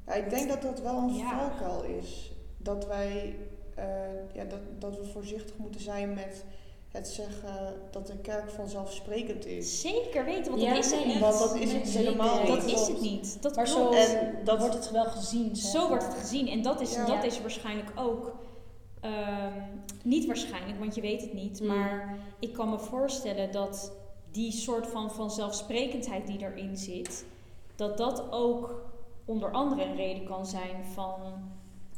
Ja, 0.08 0.14
ik 0.14 0.30
denk 0.30 0.50
dat 0.50 0.62
dat 0.62 0.82
wel 0.82 0.98
een 0.98 1.14
Ja. 1.16 1.30
valkuil 1.50 1.84
is. 1.84 2.32
Dat 2.58 2.88
wij, 2.88 3.36
eh, 3.76 3.86
ja, 4.34 4.44
dat, 4.44 4.60
dat 4.80 4.98
we 4.98 5.06
voorzichtig 5.06 5.58
moeten 5.58 5.82
zijn 5.82 6.14
met 6.14 6.46
het 6.96 7.08
zeggen 7.08 7.74
dat 7.92 8.08
de 8.08 8.18
kerk 8.18 8.50
vanzelfsprekend 8.50 9.46
is. 9.46 9.82
zeker 9.82 10.26
weten, 10.26 10.52
want 10.52 10.64
Ja, 10.64 10.74
dat 10.74 10.84
is 10.86 10.92
het 10.92 11.06
niet. 11.06 11.20
Want 11.20 11.40
dat 11.40 11.56
is 11.56 11.72
het 11.74 11.88
helemaal 11.88 12.38
niet. 12.40 12.48
Dat 12.48 12.64
is 12.66 12.88
het 12.88 13.02
niet. 13.02 13.38
Dat 13.42 13.56
Maar 13.56 13.68
zo 13.68 13.76
klopt. 13.90 13.96
En 14.14 14.38
dat 14.44 14.60
wordt 14.60 14.74
het 14.76 14.92
wel 14.92 15.06
gezien. 15.06 15.56
zeg 15.56 15.72
Zo 15.72 15.88
wordt 15.88 16.06
het 16.06 16.14
gezien. 16.14 16.48
En 16.48 16.62
dat 16.62 16.82
is, 16.82 16.94
Ja. 16.94 17.06
dat 17.06 17.24
is 17.24 17.42
waarschijnlijk 17.42 17.92
ook. 17.96 18.36
ehm, 19.02 19.62
niet 20.04 20.26
waarschijnlijk, 20.26 20.80
want 20.80 20.96
je 20.96 21.02
weet 21.02 21.22
het 21.22 21.34
niet. 21.34 21.60
Mm. 21.62 21.68
Maar 21.68 22.18
ik 22.40 22.54
kan 22.54 22.70
me 22.70 22.80
voorstellen 22.80 23.52
dat 23.52 23.92
die 24.32 24.52
soort 24.52 24.88
van 24.88 25.12
vanzelfsprekendheid 25.12 26.28
die 26.28 26.40
erin 26.40 26.78
zit, 26.78 27.26
dat 27.76 27.98
dat 27.98 28.24
ook 28.32 28.82
onder 29.26 29.52
andere 29.52 29.84
een 29.84 29.96
reden 29.96 30.24
kan 30.26 30.46
zijn 30.46 30.86
van 30.94 31.20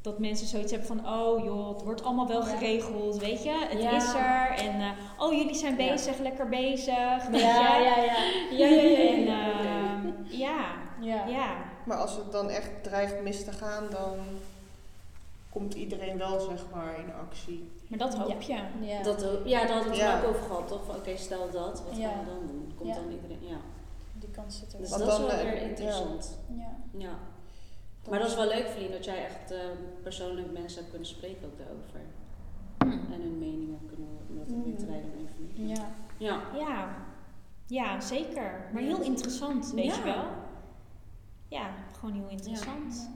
dat 0.02 0.20
mensen 0.20 0.48
zoiets 0.48 0.72
hebben 0.72 0.88
van, 0.88 1.08
oh 1.14 1.44
joh, 1.44 1.70
het 1.70 1.82
wordt 1.84 2.04
allemaal 2.04 2.28
wel 2.28 2.40
Ja. 2.48 2.56
geregeld, 2.56 3.18
weet 3.18 3.44
je, 3.44 3.66
het 3.70 3.82
Ja. 3.82 3.96
is 3.96 4.14
er. 4.14 4.66
En 4.66 4.82
eh, 4.82 4.90
oh, 5.18 5.34
jullie 5.34 5.56
zijn 5.56 5.78
Ja. 5.78 5.92
bezig, 5.92 6.18
lekker 6.18 6.50
bezig. 6.50 7.28
weet 7.28 7.42
Ja, 7.42 7.78
je. 7.78 7.84
ja, 7.84 7.98
ja. 8.04 8.16
Ja, 8.58 8.68
ja, 8.68 8.82
ja, 8.82 9.00
ja, 9.00 9.10
En 9.12 9.24
ja. 9.24 9.60
ehm, 9.60 10.08
ja, 10.30 10.66
ja. 11.02 11.26
ja. 11.28 11.56
Maar 11.86 11.98
als 11.98 12.16
het 12.16 12.32
dan 12.32 12.50
echt 12.50 12.70
dreigt 12.84 13.22
mis 13.22 13.44
te 13.44 13.52
gaan, 13.52 13.84
dan 13.92 14.18
komt 15.50 15.74
iedereen 15.74 16.18
wel 16.18 16.40
zeg 16.40 16.64
maar 16.74 17.00
in 17.00 17.14
actie. 17.28 17.70
Maar 17.88 18.00
dat 18.00 18.16
hoop 18.16 18.42
je. 18.42 18.60
Ja. 18.82 19.04
Dat, 19.04 19.26
ja, 19.46 19.60
daar 19.60 19.72
hadden 19.72 19.92
we 19.94 19.98
het 19.98 20.08
Ja. 20.12 20.20
ook 20.22 20.28
over 20.30 20.42
gehad, 20.42 20.68
toch? 20.68 20.86
Van, 20.86 20.96
Oké, 20.96 21.18
stel 21.18 21.50
dat, 21.52 21.84
wat 21.90 21.98
Ja. 21.98 22.10
gaan 22.10 22.20
we 22.20 22.26
dan 22.26 22.40
doen? 22.48 22.74
Komt 22.78 22.90
Ja. 22.90 22.96
dan 22.96 23.12
iedereen, 23.12 23.40
ja. 23.42 23.58
Die 24.14 24.30
kans 24.30 24.60
zit 24.60 24.74
er 24.74 24.80
Dus. 24.80 24.90
Want 24.90 25.02
dat 25.04 25.12
is 25.12 25.18
dan, 25.18 25.28
wel 25.28 25.36
eh, 25.38 25.44
weer 25.44 25.56
ja. 25.56 25.62
interessant. 25.62 26.38
Ja. 26.58 26.70
Ja. 26.98 27.10
Maar 28.10 28.20
dat 28.20 28.28
is 28.28 28.36
wel 28.36 28.48
leuk, 28.48 28.68
Vlie, 28.68 28.90
dat 28.90 29.06
jij 29.06 29.26
echt 29.26 29.52
eh, 29.52 29.60
persoonlijk 30.04 30.52
mensen 30.52 30.78
hebt 30.78 30.90
kunnen 30.90 31.08
spreken 31.08 31.46
ook 31.48 31.58
daarover. 31.58 32.00
En 33.14 33.22
hun 33.22 33.40
mening 33.40 33.74
ook 33.74 33.88
kunnen 33.88 34.08
om 34.30 34.38
dat 34.38 34.48
een 34.48 34.74
of 34.74 34.80
andere 34.82 35.02
manier. 35.56 35.76
Ja. 35.76 35.90
Ja. 36.18 36.42
Ja, 36.58 36.96
ja 37.68 38.02
zeker. 38.02 38.70
Maar 38.74 38.82
Ja. 38.84 38.88
heel 38.88 39.02
interessant, 39.06 39.72
weet 39.72 39.86
Ja. 39.86 39.96
je 39.98 40.04
wel. 40.04 40.26
Ja, 41.48 41.70
gewoon 42.00 42.16
heel 42.16 42.30
interessant. 42.30 43.10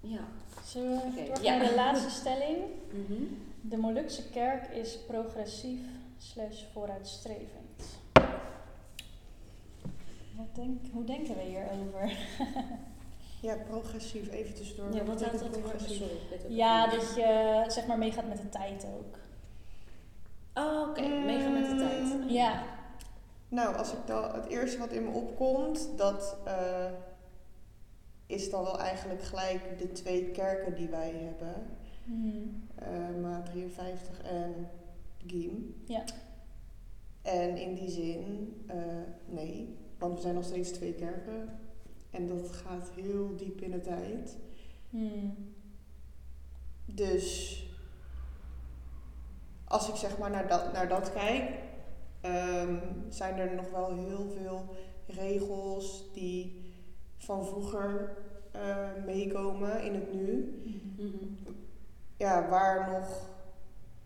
Ja. 0.00 0.20
Zullen 0.64 1.14
we 1.14 1.38
ja. 1.42 1.56
naar 1.56 1.68
de 1.68 1.74
laatste 1.74 2.10
stelling? 2.10 2.56
Mhm. 2.92 3.22
De 3.60 3.76
Molukse 3.76 4.28
kerk 4.30 4.66
is 4.66 4.98
progressief 5.06 5.80
slash 6.18 6.62
vooruitstrevend. 6.72 7.69
Wat 10.40 10.54
denk, 10.54 10.86
hoe 10.92 11.04
denken 11.04 11.34
we 11.34 11.42
hierover? 11.42 12.12
Ja, 13.42 13.56
progressief, 13.68 14.30
even 14.30 14.54
tussendoor. 14.54 14.94
Ja, 14.94 15.04
wat 15.04 15.22
houdt 15.22 15.38
dat 15.38 15.60
progressief? 15.60 16.12
Ja, 16.48 16.86
dat 16.86 17.14
je 17.14 17.64
zeg 17.66 17.86
maar 17.86 17.98
meegaat 17.98 18.28
met 18.28 18.36
de 18.36 18.48
tijd 18.48 18.86
ook. 18.96 19.18
Oh, 20.54 20.88
oké. 20.88 21.08
Meegaan 21.08 21.52
met 21.52 21.70
de 21.70 21.76
tijd. 21.76 22.30
Ja. 22.30 22.62
Nou, 23.48 23.76
als 23.76 23.92
ik 23.92 23.98
dan 24.06 24.34
het 24.34 24.46
eerste 24.46 24.78
wat 24.78 24.92
in 24.92 25.02
me 25.02 25.10
opkomt, 25.10 25.88
dat 25.96 26.36
eh, 26.44 26.92
is 28.26 28.50
dan 28.50 28.62
wel 28.62 28.78
eigenlijk 28.80 29.22
gelijk 29.22 29.78
de 29.78 29.92
twee 29.92 30.24
kerken 30.24 30.74
die 30.74 30.88
wij 30.88 31.10
hebben. 31.10 31.66
Hmm. 32.04 32.68
eh 32.74 33.20
Ma 33.22 33.42
53 33.42 34.22
en 34.22 34.68
Giem. 35.26 35.82
Ja. 35.86 36.04
En 37.22 37.56
in 37.56 37.74
die 37.74 37.90
zin, 37.90 38.54
eh, 38.66 38.76
nee, 39.26 39.76
want 40.00 40.14
we 40.14 40.20
zijn 40.20 40.34
nog 40.34 40.44
steeds 40.44 40.70
twee 40.70 40.92
kerken. 40.92 41.58
En 42.10 42.26
dat 42.26 42.52
gaat 42.52 42.90
heel 42.94 43.36
diep 43.36 43.60
in 43.60 43.70
de 43.70 43.80
tijd. 43.80 44.36
Hmm. 44.90 45.34
Dus 46.84 47.58
als 49.64 49.88
ik 49.88 49.94
zeg 49.94 50.18
maar 50.18 50.30
naar 50.30 50.48
dat, 50.48 50.72
naar 50.72 50.88
dat 50.88 51.12
kijk, 51.12 51.50
ehm, 52.20 52.76
zijn 53.08 53.38
er 53.38 53.54
nog 53.54 53.70
wel 53.70 53.94
heel 53.94 54.30
veel 54.36 54.64
regels 55.06 56.04
die 56.12 56.72
van 57.16 57.46
vroeger 57.46 58.16
eh, 58.50 59.04
meekomen 59.06 59.82
in 59.82 59.94
het 59.94 60.14
nu. 60.14 60.60
Mhm. 60.96 61.26
Ja, 62.16 62.48
waar 62.48 62.90
nog 62.90 63.28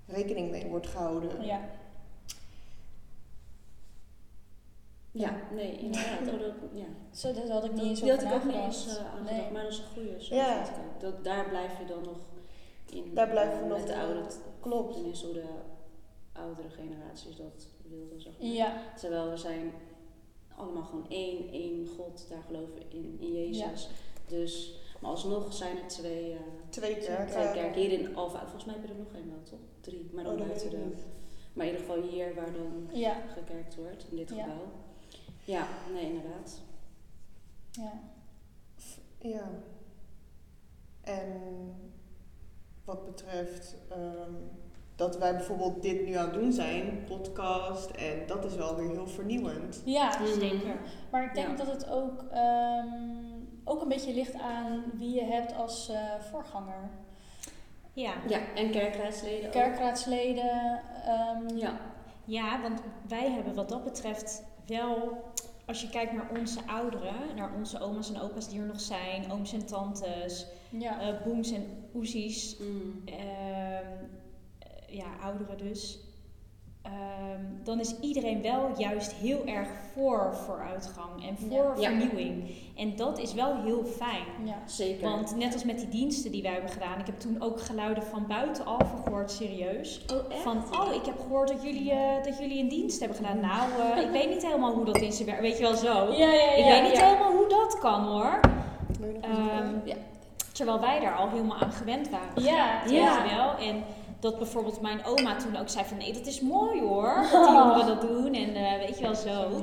rekening 0.07 0.51
mee 0.51 0.67
wordt 0.67 0.87
gehouden. 0.87 1.45
Ja. 1.45 1.61
Ja, 5.17 5.37
nee, 5.53 5.77
inderdaad. 5.87 6.21
Oh, 6.33 6.41
dat, 6.41 6.55
ja. 6.73 6.85
Zo, 7.11 7.33
daar 7.33 7.49
had 7.49 7.65
ik 7.65 7.71
niet 7.73 7.81
Dat, 7.81 7.89
eens 7.89 8.01
die 8.01 8.11
had 8.11 8.25
over 8.25 8.37
ik 8.37 8.43
ook 8.43 8.45
niet 8.45 8.55
eens 8.65 8.87
uh, 8.87 9.31
Nee. 9.31 9.51
maar 9.51 9.63
dat 9.63 9.73
is 9.73 9.79
een 9.79 9.85
goede. 9.95 10.25
Zo 10.25 10.35
Ja. 10.35 10.65
vind 10.65 10.77
ik 10.77 10.83
ook. 10.95 11.01
Dat, 11.01 11.25
daar 11.25 11.49
blijf 11.49 11.79
je 11.79 11.85
dan 11.85 12.03
nog 12.03 12.19
in. 12.91 13.15
Daar 13.15 13.29
blijven 13.29 13.57
we 13.59 13.63
eh, 13.65 13.69
nog 13.69 13.79
Met 13.79 13.87
de 13.87 13.97
oude, 13.97 14.21
Klopt. 14.61 14.93
tenminste 14.95 15.25
hoe 15.27 15.35
de 15.35 15.45
oudere 16.33 16.69
generaties 16.71 17.37
dat 17.37 17.67
wilden, 17.89 18.21
zeg 18.21 18.33
maar. 18.39 18.49
Ja. 18.49 18.73
Terwijl 18.97 19.31
we 19.31 19.37
zijn 19.37 19.73
allemaal 20.57 20.85
gewoon 20.85 21.07
één, 21.09 21.49
één 21.53 21.87
God, 21.97 22.27
daar 22.29 22.43
geloven 22.47 22.75
we 22.75 22.85
in, 22.89 23.17
in 23.21 23.33
Jezus. 23.33 23.89
Dus, 24.29 24.79
maar 25.01 25.11
alsnog 25.11 25.53
zijn 25.55 25.77
er 25.77 25.87
twee, 25.89 26.33
eh 26.33 26.39
Twee 26.69 26.99
twee 26.99 27.17
kerken. 27.17 27.73
Hier 27.73 27.93
in 27.93 28.17
Alfa, 28.17 28.41
volgens 28.41 28.65
mij 28.65 28.75
heb 28.75 28.85
je 28.85 28.91
er 28.93 28.99
nog 28.99 29.15
één 29.15 29.29
wel, 29.31 29.43
toch? 29.43 29.59
Drie, 29.81 30.11
maar 30.13 30.25
dan 30.25 30.33
Oh, 30.33 30.39
dat 30.39 30.47
buiten 30.49 30.71
de... 30.71 30.93
Maar 31.53 31.67
in 31.67 31.73
ieder 31.73 31.87
geval 31.87 32.03
hier 32.11 32.35
waar 32.35 32.53
dan 32.53 32.89
Ja. 32.93 33.15
gekerkt 33.35 33.75
wordt, 33.77 34.07
in 34.11 34.17
dit 34.17 34.31
Ja. 34.31 34.43
gebouw. 34.43 34.67
Ja, 35.45 35.67
nee, 35.93 36.05
inderdaad. 36.05 36.61
Ja. 37.71 37.93
Ja. 39.19 39.51
En 41.01 41.41
wat 42.85 43.05
betreft 43.05 43.77
ehm, 43.91 44.33
dat 44.97 45.19
wij 45.19 45.33
bijvoorbeeld 45.37 45.83
dit 45.83 46.07
nu 46.07 46.13
aan 46.15 46.25
het 46.25 46.35
doen 46.35 46.53
zijn, 46.53 47.05
podcast, 47.05 47.91
en 47.91 48.27
dat 48.27 48.45
is 48.45 48.55
wel 48.55 48.77
weer 48.77 48.91
heel 48.91 49.07
vernieuwend. 49.07 49.83
Ja, 49.85 50.09
Mhm. 50.21 50.39
Zeker. 50.41 50.77
maar 51.11 51.25
ik 51.25 51.35
denk 51.35 51.49
Ja. 51.49 51.55
dat 51.65 51.67
het 51.67 51.89
ook, 51.91 52.25
ehm, 52.31 52.89
ook 53.65 53.83
een 53.83 53.89
beetje 53.89 54.15
ligt 54.15 54.35
aan 54.35 54.85
wie 54.95 55.15
je 55.15 55.25
hebt 55.25 55.55
als 55.55 55.89
eh, 55.89 56.15
voorganger. 56.31 56.91
Ja. 57.93 58.13
Ja, 58.29 58.41
en 58.55 58.71
kerkraadsleden 58.71 59.47
ook. 59.47 59.53
Kerkraadsleden. 59.53 60.81
ehm, 61.05 61.57
Ja. 61.57 61.77
ja, 62.25 62.61
want 62.63 62.81
wij 63.09 63.31
hebben 63.31 63.55
wat 63.55 63.69
dat 63.69 63.85
betreft 63.85 64.43
wel, 64.67 65.23
als 65.67 65.81
je 65.81 65.91
kijkt 65.91 66.13
naar 66.13 66.31
onze 66.39 66.61
ouderen, 66.67 67.37
naar 67.37 67.55
onze 67.57 67.81
oma's 67.81 68.09
en 68.13 68.21
opa's 68.21 68.49
die 68.49 68.61
er 68.61 68.67
nog 68.67 68.81
zijn, 68.81 69.33
ooms 69.33 69.53
en 69.53 69.67
tantes, 69.67 70.47
ja. 70.71 71.01
eh 71.01 71.23
booms 71.25 71.51
en 71.53 71.67
oezies, 71.95 72.57
Mm. 72.59 73.03
ehm, 73.05 73.19
eh, 74.59 74.97
ja, 74.97 75.17
ouderen 75.23 75.59
dus. 75.59 75.99
Ehm, 76.85 77.41
dan 77.63 77.81
is 77.81 77.95
iedereen 78.01 78.43
wel 78.43 78.71
juist 78.77 79.13
heel 79.13 79.45
erg 79.47 79.69
voor 79.95 80.35
vooruitgang 80.47 81.29
en 81.29 81.37
voor 81.39 81.75
Ja. 81.81 81.89
vernieuwing. 81.91 82.51
En 82.77 82.97
dat 82.97 83.19
is 83.19 83.35
wel 83.35 83.63
heel 83.63 83.85
fijn. 83.85 84.25
ja. 84.45 84.55
Zeker. 84.67 85.11
Want 85.11 85.37
net 85.37 85.53
als 85.53 85.65
met 85.65 85.79
die 85.79 85.89
diensten 85.89 86.31
die 86.33 86.43
wij 86.43 86.53
hebben 86.53 86.71
gedaan, 86.71 86.99
ik 87.01 87.07
heb 87.07 87.21
toen 87.21 87.37
ook 87.43 87.61
geluiden 87.61 88.03
van 88.03 88.27
buitenaf 88.27 88.95
gehoord, 89.05 89.31
serieus. 89.31 90.05
oh, 90.13 90.33
echt? 90.33 90.43
Van, 90.43 90.57
oh, 90.81 90.95
ik 90.95 91.05
heb 91.05 91.21
gehoord 91.21 91.49
dat 91.49 91.63
jullie, 91.63 91.91
eh, 91.91 92.25
dat 92.25 92.39
jullie 92.39 92.63
een 92.63 92.69
dienst 92.69 92.99
hebben 93.01 93.17
gedaan. 93.17 93.41
Nou, 93.41 93.71
eh, 93.97 94.03
ik 94.03 94.11
weet 94.11 94.29
niet 94.29 94.47
helemaal 94.47 94.73
hoe 94.75 94.85
dat 94.85 94.97
in 95.01 95.13
zijn 95.13 95.29
werk. 95.29 95.41
Weet 95.41 95.57
je 95.57 95.63
wel 95.63 95.75
zo? 95.77 96.13
Ja, 96.13 96.33
ja, 96.33 96.33
ja. 96.33 96.53
ik 96.53 96.65
weet 96.65 96.83
niet 96.93 97.01
helemaal 97.03 97.33
hoe 97.33 97.49
dat 97.49 97.79
kan 97.79 98.05
hoor. 98.05 98.41
Ja. 99.85 99.95
Terwijl 100.53 100.81
wij 100.81 101.01
daar 101.01 101.17
al 101.17 101.29
helemaal 101.29 101.57
aan 101.59 101.73
gewend 101.73 102.09
waren. 102.11 102.43
Ja, 102.43 102.83
ja. 102.87 103.23
wel? 103.37 103.67
En 103.69 103.85
dat 104.25 104.39
bijvoorbeeld 104.39 104.81
mijn 104.81 105.05
oma 105.05 105.37
toen 105.37 105.57
ook 105.57 105.69
zei 105.69 105.85
van 105.85 105.97
nee, 105.97 106.13
dat 106.13 106.27
is 106.27 106.41
mooi 106.41 106.81
hoor, 106.81 107.15
dat 107.33 107.45
die 107.47 107.55
jongeren 107.55 107.87
dat 107.87 108.01
doen 108.01 108.35
en 108.35 108.55
eh, 108.55 108.79
weet 108.79 108.99
je 108.99 109.03
wel 109.03 109.15
zo. 109.15 109.63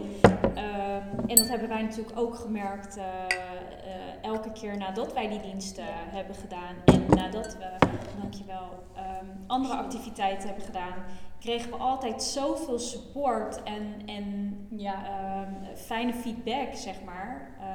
Ehm, 0.55 1.03
en 1.27 1.35
dat 1.35 1.47
hebben 1.47 1.69
wij 1.69 1.81
natuurlijk 1.81 2.19
ook 2.19 2.35
gemerkt 2.35 2.97
eh, 2.97 3.03
eh, 3.03 4.01
elke 4.21 4.51
keer 4.51 4.77
nadat 4.77 5.13
wij 5.13 5.27
die 5.29 5.41
diensten 5.41 5.83
hebben 5.87 6.35
gedaan 6.35 6.75
en 6.85 7.05
nadat 7.15 7.57
we, 7.57 7.87
dankjewel, 8.21 8.69
ehm 8.95 9.25
andere 9.47 9.75
activiteiten 9.75 10.47
hebben 10.47 10.65
gedaan, 10.65 10.93
kregen 11.39 11.69
we 11.71 11.77
altijd 11.77 12.23
zoveel 12.23 12.79
support 12.79 13.63
en, 13.63 14.01
en 14.05 14.55
Ja. 14.77 14.93
ehm, 15.05 15.75
fijne 15.75 16.13
feedback, 16.13 16.73
zeg 16.73 17.03
maar. 17.03 17.55
eh, 17.59 17.65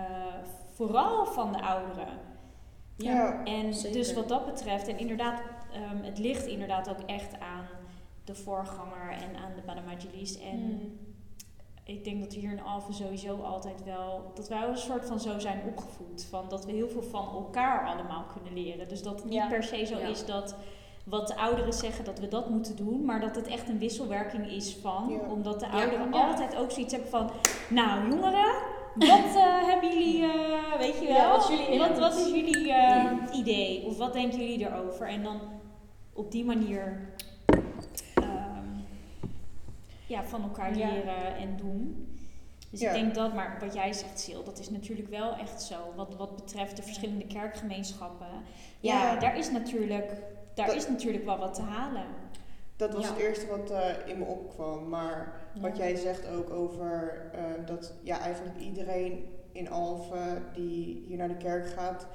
vooral 0.72 1.26
van 1.26 1.52
de 1.52 1.62
ouderen. 1.62 2.18
Ja. 2.96 3.44
En 3.44 3.74
zeker. 3.74 3.96
dus 3.98 4.14
wat 4.14 4.28
dat 4.28 4.46
betreft, 4.46 4.88
en 4.88 4.98
inderdaad, 4.98 5.40
ehm, 5.82 6.02
het 6.04 6.18
ligt 6.18 6.46
inderdaad 6.46 6.88
ook 6.90 7.00
echt 7.06 7.40
aan 7.40 7.66
de 8.24 8.34
voorganger 8.34 9.10
en 9.10 9.36
aan 9.36 9.52
de 9.56 9.62
Badamajilis. 9.66 10.38
En 10.40 10.58
Mm. 10.58 10.98
ik 11.84 12.04
denk 12.04 12.20
dat 12.22 12.34
we 12.34 12.40
hier 12.40 12.50
in 12.50 12.62
Alphen 12.62 12.94
sowieso 12.94 13.40
altijd 13.42 13.84
wel, 13.84 14.30
dat 14.34 14.48
wij 14.48 14.60
wel 14.60 14.68
een 14.68 14.76
soort 14.76 15.06
van 15.06 15.20
zo 15.20 15.38
zijn 15.38 15.62
opgevoed. 15.66 16.26
Van 16.30 16.48
dat 16.48 16.64
we 16.64 16.72
heel 16.72 16.88
veel 16.88 17.02
van 17.02 17.28
elkaar 17.34 17.86
allemaal 17.86 18.24
kunnen 18.34 18.52
leren. 18.62 18.88
Dus 18.88 19.02
dat 19.02 19.14
het 19.14 19.24
niet 19.24 19.32
Ja. 19.34 19.48
per 19.48 19.62
se 19.62 19.84
zo 19.86 19.98
Ja. 19.98 20.06
is 20.06 20.26
dat 20.26 20.54
wat 21.04 21.28
de 21.28 21.36
ouderen 21.36 21.72
zeggen 21.72 22.04
dat 22.04 22.18
we 22.18 22.28
dat 22.28 22.50
moeten 22.50 22.76
doen, 22.76 23.04
maar 23.04 23.20
dat 23.20 23.36
het 23.36 23.46
echt 23.46 23.68
een 23.68 23.78
wisselwerking 23.78 24.46
is 24.50 24.76
van. 24.76 25.06
Ja. 25.08 25.18
Omdat 25.30 25.60
de 25.60 25.68
ouderen 25.68 26.12
Ja. 26.12 26.26
altijd 26.30 26.56
ook 26.56 26.70
zoiets 26.70 26.92
hebben 26.92 27.10
van, 27.10 27.30
nou 27.70 28.08
jongeren, 28.10 28.54
wat 28.94 29.34
eh, 29.36 29.66
hebben 29.70 29.88
jullie, 29.92 30.22
eh, 30.22 30.78
weet 30.78 30.98
je 30.98 31.06
wel, 31.06 31.16
Ja, 31.16 31.30
wat 31.30 31.48
jullie 31.48 31.78
wat 31.98 32.16
is 32.16 32.26
jullie 32.30 32.72
eh, 32.72 33.12
idee? 33.32 33.84
Of 33.86 33.96
wat 33.98 34.12
denken 34.12 34.38
jullie 34.38 34.66
erover? 34.70 35.08
En 35.08 35.22
dan 35.22 35.40
op 36.16 36.30
die 36.32 36.44
manier 36.44 37.08
ehm, 38.14 38.68
ja, 40.06 40.24
van 40.24 40.42
elkaar 40.42 40.76
Ja. 40.78 40.88
leren 40.92 41.36
en 41.36 41.56
doen. 41.56 42.08
Dus 42.70 42.80
Ja. 42.80 42.88
ik 42.92 43.00
denk 43.00 43.14
dat, 43.14 43.34
maar 43.34 43.56
wat 43.60 43.74
jij 43.74 43.92
zegt, 43.92 44.20
Sil, 44.24 44.42
dat 44.44 44.58
is 44.58 44.70
natuurlijk 44.70 45.08
wel 45.08 45.34
echt 45.36 45.62
zo. 45.62 45.76
Wat, 45.96 46.14
wat 46.16 46.36
betreft 46.36 46.76
de 46.76 46.82
verschillende 46.82 47.26
kerkgemeenschappen. 47.26 48.26
Ja, 48.80 49.12
Ja. 49.12 49.18
daar 49.18 49.38
is 49.38 49.50
natuurlijk, 49.50 50.10
daar 50.54 50.66
Dat- 50.66 50.76
is 50.76 50.88
natuurlijk 50.88 51.24
wel 51.24 51.38
wat 51.38 51.54
te 51.54 51.62
halen. 51.62 52.04
Dat 52.76 52.94
was 52.94 53.08
het 53.08 53.18
eerste 53.18 53.46
wat 53.46 53.70
eh, 53.70 53.88
in 54.06 54.18
me 54.18 54.24
opkwam. 54.24 54.88
Maar 54.88 55.40
wat 55.60 55.76
jij 55.76 55.94
zegt 55.94 56.28
ook 56.28 56.50
over 56.50 57.22
eh, 57.34 57.66
dat 57.66 57.94
ja, 58.02 58.18
eigenlijk 58.20 58.58
iedereen 58.58 59.24
in 59.52 59.70
Alphen 59.70 60.44
die 60.54 61.04
hier 61.08 61.16
naar 61.16 61.28
de 61.28 61.36
kerk 61.36 61.66
gaat, 61.68 62.06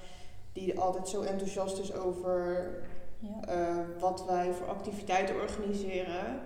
die 0.53 0.79
altijd 0.79 1.07
zo 1.09 1.21
enthousiast 1.21 1.77
is 1.79 1.93
over 1.93 2.73
Ja. 3.21 3.47
eh, 3.53 3.77
wat 3.99 4.25
wij 4.27 4.51
voor 4.53 4.67
activiteiten 4.67 5.35
organiseren. 5.41 6.39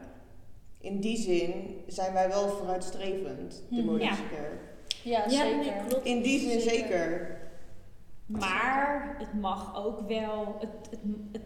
In 0.82 1.00
die 1.00 1.18
zin 1.18 1.82
zijn 1.88 2.14
wij 2.14 2.28
wel 2.28 2.48
vooruitstrevend, 2.50 3.64
de 3.70 3.76
Mhm. 3.82 3.86
Modische 3.86 4.22
Ja. 4.24 4.30
kerk. 4.30 4.60
Ja, 5.04 5.24
Ja, 5.28 5.30
zeker. 5.44 5.58
nee, 5.58 5.72
klopt. 5.88 6.06
In 6.06 6.22
die 6.22 6.40
zin 6.40 6.60
zeker. 6.60 7.38
Maar 8.26 9.16
het 9.20 9.34
mag 9.42 9.76
ook 9.86 10.00
wel, 10.08 10.56
het, 10.60 10.70
het, 10.90 11.00
het, 11.32 11.42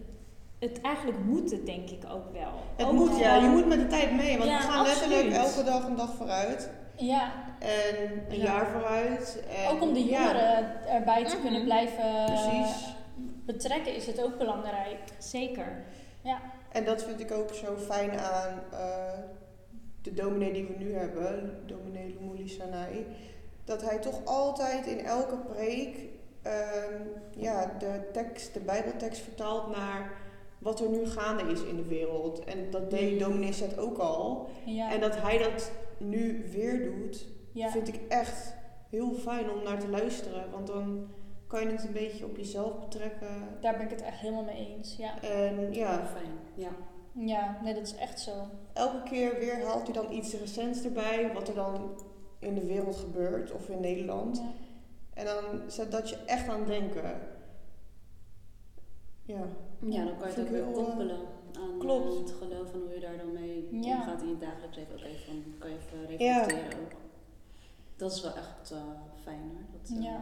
het 0.60 0.82
eigenlijk 0.82 1.18
moet 1.26 1.52
het 1.52 1.66
denk 1.66 1.90
ik 1.90 2.04
ook 2.12 2.32
wel. 2.34 2.52
Het 2.76 2.86
Ook 2.88 2.94
moet, 2.94 3.18
ja, 3.18 3.36
je 3.36 3.48
moet 3.48 3.68
met 3.68 3.80
de 3.80 3.88
tijd 3.88 4.16
mee. 4.16 4.38
Want 4.38 4.50
Ja, 4.50 4.58
we 4.58 4.64
gaan 4.64 4.84
letterlijk 4.86 5.26
absoluut. 5.36 5.56
elke 5.56 5.64
dag 5.70 5.88
een 5.88 5.96
dag 5.96 6.14
vooruit. 6.16 6.70
Ja, 6.96 7.32
En 7.60 8.24
een 8.30 8.38
Ja. 8.38 8.44
jaar 8.44 8.68
vooruit. 8.68 9.44
En, 9.66 9.72
ook 9.76 9.82
om 9.82 9.94
de 9.94 10.06
ja, 10.06 10.20
jongeren 10.22 10.88
erbij 10.88 11.26
te 11.26 11.34
Mhm. 11.36 11.42
kunnen 11.46 11.64
blijven 11.64 12.26
Precies. 12.26 12.96
Betrekken 13.54 13.96
is 13.96 14.06
het 14.06 14.24
ook 14.24 14.38
belangrijk. 14.38 15.00
Zeker. 15.18 15.84
En 16.72 16.86
dat 16.86 17.04
vind 17.04 17.20
ik 17.20 17.32
ook 17.32 17.54
zo 17.54 17.76
fijn 17.78 18.20
aan 18.20 18.60
eh, 18.72 19.20
de 20.02 20.14
dominee 20.14 20.54
die 20.54 20.66
we 20.68 20.84
nu 20.84 20.94
hebben, 20.94 21.64
dominee 21.66 22.18
Lumuli 22.20 22.48
Sanai. 22.48 23.06
Dat 23.64 23.82
hij 23.82 23.98
toch 24.00 24.26
altijd 24.26 24.86
in 24.86 25.06
elke 25.06 25.36
preek 25.38 25.98
ehm, 26.42 27.02
ja, 27.38 27.76
de 27.80 28.10
tekst, 28.14 28.54
de 28.54 28.60
bijbeltekst 28.60 29.22
vertaalt 29.22 29.76
naar 29.76 30.12
wat 30.60 30.80
er 30.80 30.90
nu 30.90 31.06
gaande 31.06 31.52
is 31.52 31.64
in 31.64 31.76
de 31.76 31.86
wereld. 31.86 32.44
En 32.44 32.70
dat 32.72 32.90
deed 32.90 33.12
Mm. 33.12 33.20
dominee 33.20 33.54
Zet 33.54 33.78
ook 33.78 33.98
al. 33.98 34.50
Ja, 34.66 34.92
En 34.92 35.00
dat 35.00 35.22
hij 35.22 35.38
dat 35.38 35.72
nu 35.98 36.46
weer 36.52 36.84
doet, 36.84 37.26
ja. 37.52 37.70
vind 37.70 37.88
ik 37.88 38.00
echt 38.08 38.54
heel 38.90 39.14
fijn 39.14 39.52
om 39.52 39.64
naar 39.64 39.80
te 39.80 39.90
luisteren. 39.90 40.52
Want 40.52 40.68
dan 40.68 41.08
kan 41.50 41.62
je 41.62 41.68
het 41.68 41.84
een 41.84 41.92
beetje 41.94 42.26
op 42.26 42.38
jezelf 42.38 42.80
betrekken. 42.80 43.28
daar 43.62 43.74
ben 43.78 43.86
ik 43.86 43.90
het 43.90 44.02
echt 44.02 44.18
helemaal 44.20 44.44
mee 44.44 44.76
eens. 44.76 44.96
Ja, 44.96 45.22
En 45.22 45.74
ja, 45.74 46.06
Fijn, 46.08 46.32
ja. 46.54 46.70
ja 47.14 47.58
nee, 47.64 47.74
dat 47.74 47.84
is 47.84 47.96
echt 47.96 48.20
zo. 48.20 48.32
elke 48.74 49.04
keer 49.04 49.40
weer 49.40 49.66
haalt 49.66 49.84
hij 49.84 49.94
dan 49.94 50.12
iets 50.12 50.34
recents 50.34 50.84
erbij, 50.84 51.34
wat 51.34 51.48
er 51.48 51.56
dan 51.56 52.02
in 52.40 52.54
de 52.56 52.66
wereld 52.66 52.96
gebeurt 52.96 53.52
of 53.52 53.70
in 53.70 53.80
Nederland. 53.82 54.38
Ja. 54.38 54.52
En 55.14 55.26
dan 55.26 55.62
zet 55.72 55.92
dat 55.92 56.10
je 56.10 56.16
echt 56.26 56.48
aan 56.50 56.60
het 56.60 56.68
denken. 56.68 57.20
Ja, 59.26 59.42
Ja, 59.80 60.04
dan 60.06 60.18
kan 60.18 60.28
je 60.30 60.34
het 60.36 60.40
ook 60.40 60.50
weer 60.50 60.68
eh, 60.68 60.74
koppelen 60.74 61.16
aan 61.54 61.72
eh, 61.74 61.80
klopt. 61.80 62.18
het 62.18 62.32
geloof 62.32 62.74
en 62.74 62.80
hoe 62.80 62.94
je 62.94 63.00
daar 63.00 63.18
dan 63.18 63.34
mee 63.34 63.68
Ja. 63.72 63.96
omgaat 63.98 64.22
in 64.22 64.28
je 64.30 64.38
dagelijks 64.38 64.76
leven. 64.78 64.94
Ook 64.96 65.04
even, 65.04 65.56
kan 65.60 65.70
je 65.70 65.76
even 65.76 66.06
reflecteren 66.18 66.80
ook. 66.82 66.92
Dat 67.96 68.12
is 68.12 68.22
wel 68.22 68.36
echt 68.36 68.72
eh, 68.72 68.78
fijn 69.24 69.40
hoor. 69.42 69.62
Dat, 69.82 70.04
Ja. 70.04 70.22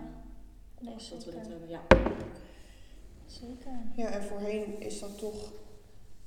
Nee, 0.80 0.96
dat 1.10 1.24
we 1.26 1.32
dat 1.32 1.48
hebben, 1.48 1.70
ja. 1.70 1.82
Zeker. 3.26 3.72
ja, 3.96 4.10
en 4.10 4.24
voorheen 4.24 4.80
is 4.82 5.00
dat 5.00 5.18
toch 5.18 5.52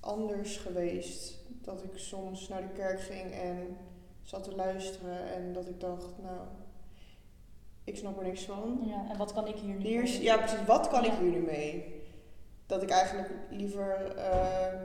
anders 0.00 0.56
geweest. 0.56 1.38
Dat 1.62 1.82
ik 1.82 1.98
soms 1.98 2.48
naar 2.48 2.62
de 2.62 2.72
kerk 2.74 3.00
ging 3.00 3.32
en 3.32 3.76
zat 4.22 4.44
te 4.44 4.54
luisteren 4.54 5.34
en 5.34 5.52
dat 5.52 5.68
ik 5.68 5.80
dacht, 5.80 6.08
nou, 6.22 6.40
ik 7.84 7.96
snap 7.96 8.18
er 8.18 8.24
niks 8.24 8.42
van. 8.44 8.82
Ja, 8.86 9.10
en 9.10 9.16
wat 9.18 9.32
kan 9.32 9.46
ik 9.46 9.56
hier 9.56 9.74
nu 9.74 9.86
Hier, 9.86 10.02
mee? 10.02 10.22
ja, 10.22 10.36
precies. 10.36 10.64
Wat 10.66 10.88
kan 10.88 11.04
ik 11.04 11.12
hier 11.12 11.30
nu 11.30 11.40
mee? 11.40 12.02
Dat 12.66 12.82
ik 12.82 12.90
eigenlijk 12.90 13.30
liever 13.50 14.16
eh, 14.16 14.82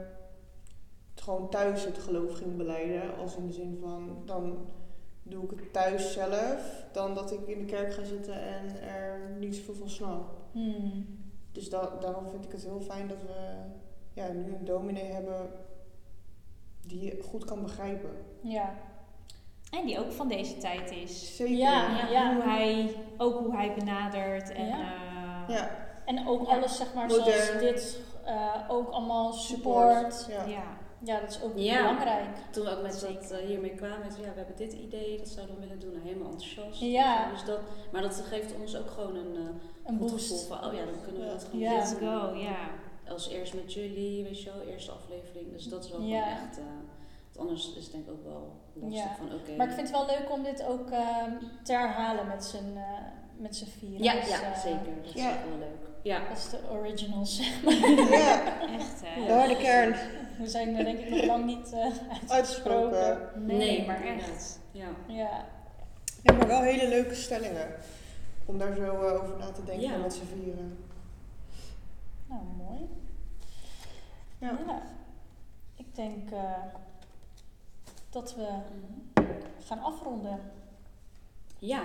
gewoon 1.14 1.50
thuis 1.50 1.84
het 1.84 1.98
geloof 1.98 2.34
ging 2.34 2.56
beleiden. 2.56 3.16
Als 3.16 3.36
in 3.36 3.46
de 3.46 3.52
zin 3.52 3.78
van, 3.80 4.22
dan 4.24 4.66
doe 5.28 5.44
ik 5.44 5.50
het 5.50 5.72
thuis 5.72 6.12
zelf. 6.12 6.84
Dan 6.92 7.14
dat 7.14 7.32
ik 7.32 7.46
in 7.46 7.58
de 7.58 7.64
kerk 7.64 7.92
ga 7.94 8.04
zitten 8.04 8.34
en 8.42 8.82
er 8.82 9.20
niet 9.38 9.54
zoveel 9.56 9.74
van 9.74 9.88
snap. 9.90 10.34
Hmm. 10.52 11.06
Dus 11.52 11.70
da 11.70 11.90
daarom 12.00 12.28
vind 12.30 12.44
ik 12.44 12.52
het 12.52 12.62
heel 12.64 12.80
fijn 12.80 13.08
dat 13.08 13.22
we 13.22 13.54
ja, 14.14 14.28
nu 14.32 14.54
een 14.54 14.64
dominee 14.64 15.12
hebben 15.12 15.50
die 16.86 17.04
je 17.04 17.22
goed 17.28 17.44
kan 17.44 17.62
begrijpen. 17.62 18.10
Ja. 18.40 18.74
En 19.70 19.86
die 19.86 19.98
ook 19.98 20.12
van 20.12 20.28
deze 20.28 20.56
tijd 20.58 20.90
is. 20.90 21.36
Zeker. 21.36 21.56
Ja. 21.56 22.08
Ja, 22.10 22.34
Hoe 22.34 22.42
hij, 22.42 22.94
ook 23.16 23.38
hoe 23.38 23.56
hij 23.56 23.74
benadert. 23.74 24.50
En, 24.52 24.66
Ja. 24.66 24.78
eh, 25.48 25.54
Ja, 25.56 25.70
En 26.04 26.28
ook 26.28 26.46
Ja. 26.48 26.56
alles, 26.56 26.76
zeg 26.76 26.94
maar, 26.94 27.06
Modern. 27.06 27.24
zoals 27.24 27.58
dit, 27.60 28.00
eh, 28.24 28.64
ook 28.68 28.88
allemaal 28.90 29.32
support. 29.32 30.14
support. 30.14 30.48
Ja. 30.48 30.62
Ja. 31.06 31.20
Dat 31.20 31.30
is 31.30 31.42
ook 31.42 31.52
Ja. 31.54 31.76
belangrijk. 31.78 32.28
Toen 32.50 32.64
we 32.64 32.70
ook 32.76 32.82
met 32.82 32.94
Zeker. 32.94 33.14
dat 33.20 33.30
eh, 33.30 33.46
hiermee 33.46 33.74
kwamen, 33.74 33.98
met, 33.98 34.16
ja, 34.16 34.30
we 34.30 34.36
hebben 34.36 34.56
dit 34.56 34.72
idee, 34.72 35.18
dat 35.18 35.28
zouden 35.28 35.54
we 35.54 35.60
willen 35.60 35.80
doen. 35.80 35.92
Nou, 35.92 36.04
helemaal 36.06 36.30
enthousiast. 36.30 36.80
Ja. 36.80 37.30
Dus 37.30 37.44
dat, 37.44 37.60
maar 37.92 38.02
dat 38.02 38.22
geeft 38.28 38.54
ons 38.60 38.76
ook 38.76 38.90
gewoon 38.90 39.16
een, 39.16 39.34
eh 39.36 39.42
Een 39.84 39.98
goed 39.98 40.10
boost. 40.10 40.28
gevoel 40.30 40.46
van, 40.58 40.64
oh 40.68 40.74
ja, 40.74 40.84
dan 40.84 41.00
kunnen 41.04 41.22
we 41.22 41.28
dat 41.28 41.44
gewoon 41.44 41.60
Ja. 41.60 41.74
Let's 41.74 41.98
doen. 41.98 42.20
go, 42.20 42.34
ja. 42.34 42.56
Als 43.08 43.28
eerst 43.28 43.54
met 43.54 43.72
jullie, 43.72 44.22
weet 44.24 44.42
je 44.42 44.50
wel, 44.52 44.60
eerste 44.66 44.90
aflevering. 44.90 45.52
Dus 45.52 45.64
dat 45.64 45.84
is 45.84 45.90
wel 45.90 46.00
Ja. 46.00 46.22
gewoon 46.22 46.48
echt, 46.48 46.58
eh, 46.58 46.64
want 47.32 47.38
anders 47.48 47.74
is 47.76 47.82
het 47.84 47.92
denk 47.92 48.04
ik 48.06 48.10
ook 48.12 48.24
wel 48.24 48.52
lastig 48.72 49.02
Ja. 49.04 49.14
van, 49.16 49.34
oké. 49.34 49.56
Maar 49.56 49.66
ik 49.68 49.72
vind 49.74 49.88
het 49.88 49.96
wel 49.96 50.06
leuk 50.06 50.30
om 50.32 50.42
dit 50.42 50.64
ook 50.66 50.90
ehm, 50.90 51.30
te 51.62 51.72
herhalen 51.72 52.26
met 52.26 52.44
z'n 52.44 52.76
eh, 52.76 52.82
met 53.38 53.56
z'n 53.56 53.66
vieren. 53.78 54.02
Ja, 54.02 54.14
Dus, 54.14 54.28
ja, 54.28 54.42
eh, 54.42 54.58
zeker. 54.60 54.94
Dat 55.04 55.14
is 55.14 55.22
Ja. 55.22 55.30
ook 55.32 55.48
wel 55.48 55.58
leuk. 55.58 55.88
Ja. 56.02 56.28
Dat 56.28 56.36
is 56.38 56.48
de 56.50 56.58
originals. 56.70 57.38
ja, 58.10 58.60
Echt, 58.78 59.00
hè? 59.04 59.26
de 59.26 59.32
harde 59.32 59.56
kern. 59.56 59.94
We 60.38 60.48
zijn 60.48 60.76
er 60.76 60.84
denk 60.84 60.98
ik 60.98 61.10
nog 61.10 61.24
lang 61.24 61.44
niet 61.44 61.72
eh, 61.72 61.80
uitgesproken. 62.28 62.28
Uitgesproken. 62.28 63.46
Nee, 63.46 63.86
maar 63.86 64.02
echt. 64.04 64.58
Ja. 64.70 64.86
Ja, 65.06 65.44
Ja, 66.22 66.32
maar 66.32 66.46
wel 66.46 66.60
hele 66.62 66.88
leuke 66.88 67.14
stellingen. 67.14 67.66
Om 68.44 68.58
daar 68.58 68.74
zo 68.74 68.82
eh, 68.82 69.22
over 69.22 69.36
na 69.38 69.50
te 69.50 69.64
denken 69.64 69.88
Ja. 69.88 69.96
met 69.96 70.14
z'n 70.14 70.24
vieren. 70.34 70.78
nou 72.28 72.40
mooi. 72.56 72.88
Ja. 74.38 74.58
Ik 75.76 75.94
denk 75.94 76.30
eh, 76.30 76.52
dat 78.10 78.34
we 78.34 78.42
Mhm. 79.14 79.24
gaan 79.66 79.82
afronden. 79.82 80.40
Ja, 81.58 81.82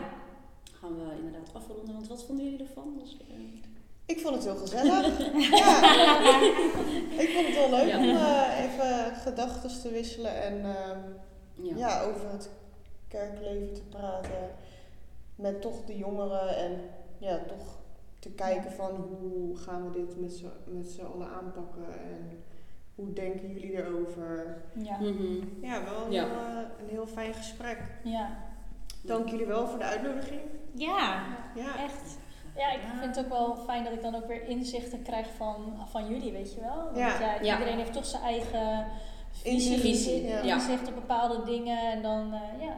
gaan 0.82 0.96
we 0.96 1.16
inderdaad 1.18 1.54
afronden. 1.54 1.94
Want 1.94 2.08
wat 2.08 2.24
vonden 2.24 2.46
jullie 2.46 2.68
ervan? 2.68 2.98
Als, 3.02 3.18
eh, 3.30 3.36
Ik 4.06 4.20
vond 4.20 4.36
het 4.36 4.44
heel 4.44 4.56
gezellig. 4.56 5.18
ja. 5.60 5.78
Ik 7.22 7.30
vond 7.34 7.48
het 7.48 7.56
wel 7.56 7.70
leuk 7.70 7.88
Ja. 7.90 7.98
om 7.98 8.04
eh, 8.10 8.64
even 8.64 9.16
gedachten 9.16 9.82
te 9.82 9.90
wisselen 9.90 10.42
en 10.44 10.54
ehm, 10.66 11.00
ja. 11.54 11.76
ja, 11.78 12.02
over 12.04 12.30
het 12.32 12.50
kerkleven 13.08 13.74
te 13.74 13.82
praten. 13.90 14.50
Met 15.36 15.62
toch 15.62 15.86
de 15.86 15.98
jongeren 15.98 16.56
en 16.58 16.82
ja, 17.18 17.40
toch 17.48 17.80
te 18.20 18.30
kijken 18.30 18.72
van 18.72 18.92
hoe 18.96 19.58
gaan 19.58 19.92
we 19.92 20.00
dit 20.00 20.20
met 20.20 20.34
z'n 20.34 20.50
met 20.78 20.88
z'n 20.88 21.02
allen 21.14 21.28
aanpakken. 21.28 21.86
En 21.86 22.44
hoe 22.96 23.14
denken 23.14 23.54
jullie 23.54 23.72
erover? 23.72 24.62
Ja. 24.74 24.98
Mhm. 25.00 25.36
Ja, 25.62 25.84
wel 25.84 26.06
een, 26.06 26.12
Ja. 26.12 26.26
Heel, 26.26 26.36
eh, 26.36 26.58
een 26.80 26.90
heel 26.90 27.08
fijn 27.08 27.34
gesprek. 27.34 27.78
Ja. 28.04 28.50
Dank 29.02 29.30
jullie 29.30 29.46
wel 29.46 29.68
voor 29.68 29.78
de 29.80 29.86
uitnodiging. 29.86 30.42
Ja, 30.74 31.24
Ja, 31.56 31.78
echt. 31.78 32.18
Ja, 32.56 32.72
ik 32.72 32.80
vind 33.00 33.16
het 33.16 33.26
ook 33.26 33.32
wel 33.32 33.56
fijn 33.56 33.84
dat 33.84 33.94
ik 33.94 34.02
dan 34.02 34.16
ook 34.16 34.28
weer 34.28 34.48
inzichten 34.48 35.02
krijg 35.02 35.28
van, 35.38 35.74
van 35.90 36.08
jullie, 36.08 36.32
weet 36.32 36.54
je 36.54 36.60
wel. 36.62 36.76
Want 36.84 36.98
Ja. 36.98 37.42
iedereen 37.42 37.78
heeft 37.78 37.94
toch 37.94 38.06
zijn 38.06 38.24
eigen 38.24 38.86
visie, 39.32 39.52
Inzicht, 39.54 39.82
visie 39.82 40.28
ja. 40.28 40.42
inzicht 40.54 40.88
op 40.88 40.96
bepaalde 40.96 41.44
dingen. 41.44 41.92
En 41.92 42.02
dan 42.02 42.34
eh, 42.34 42.62
ja, 42.66 42.78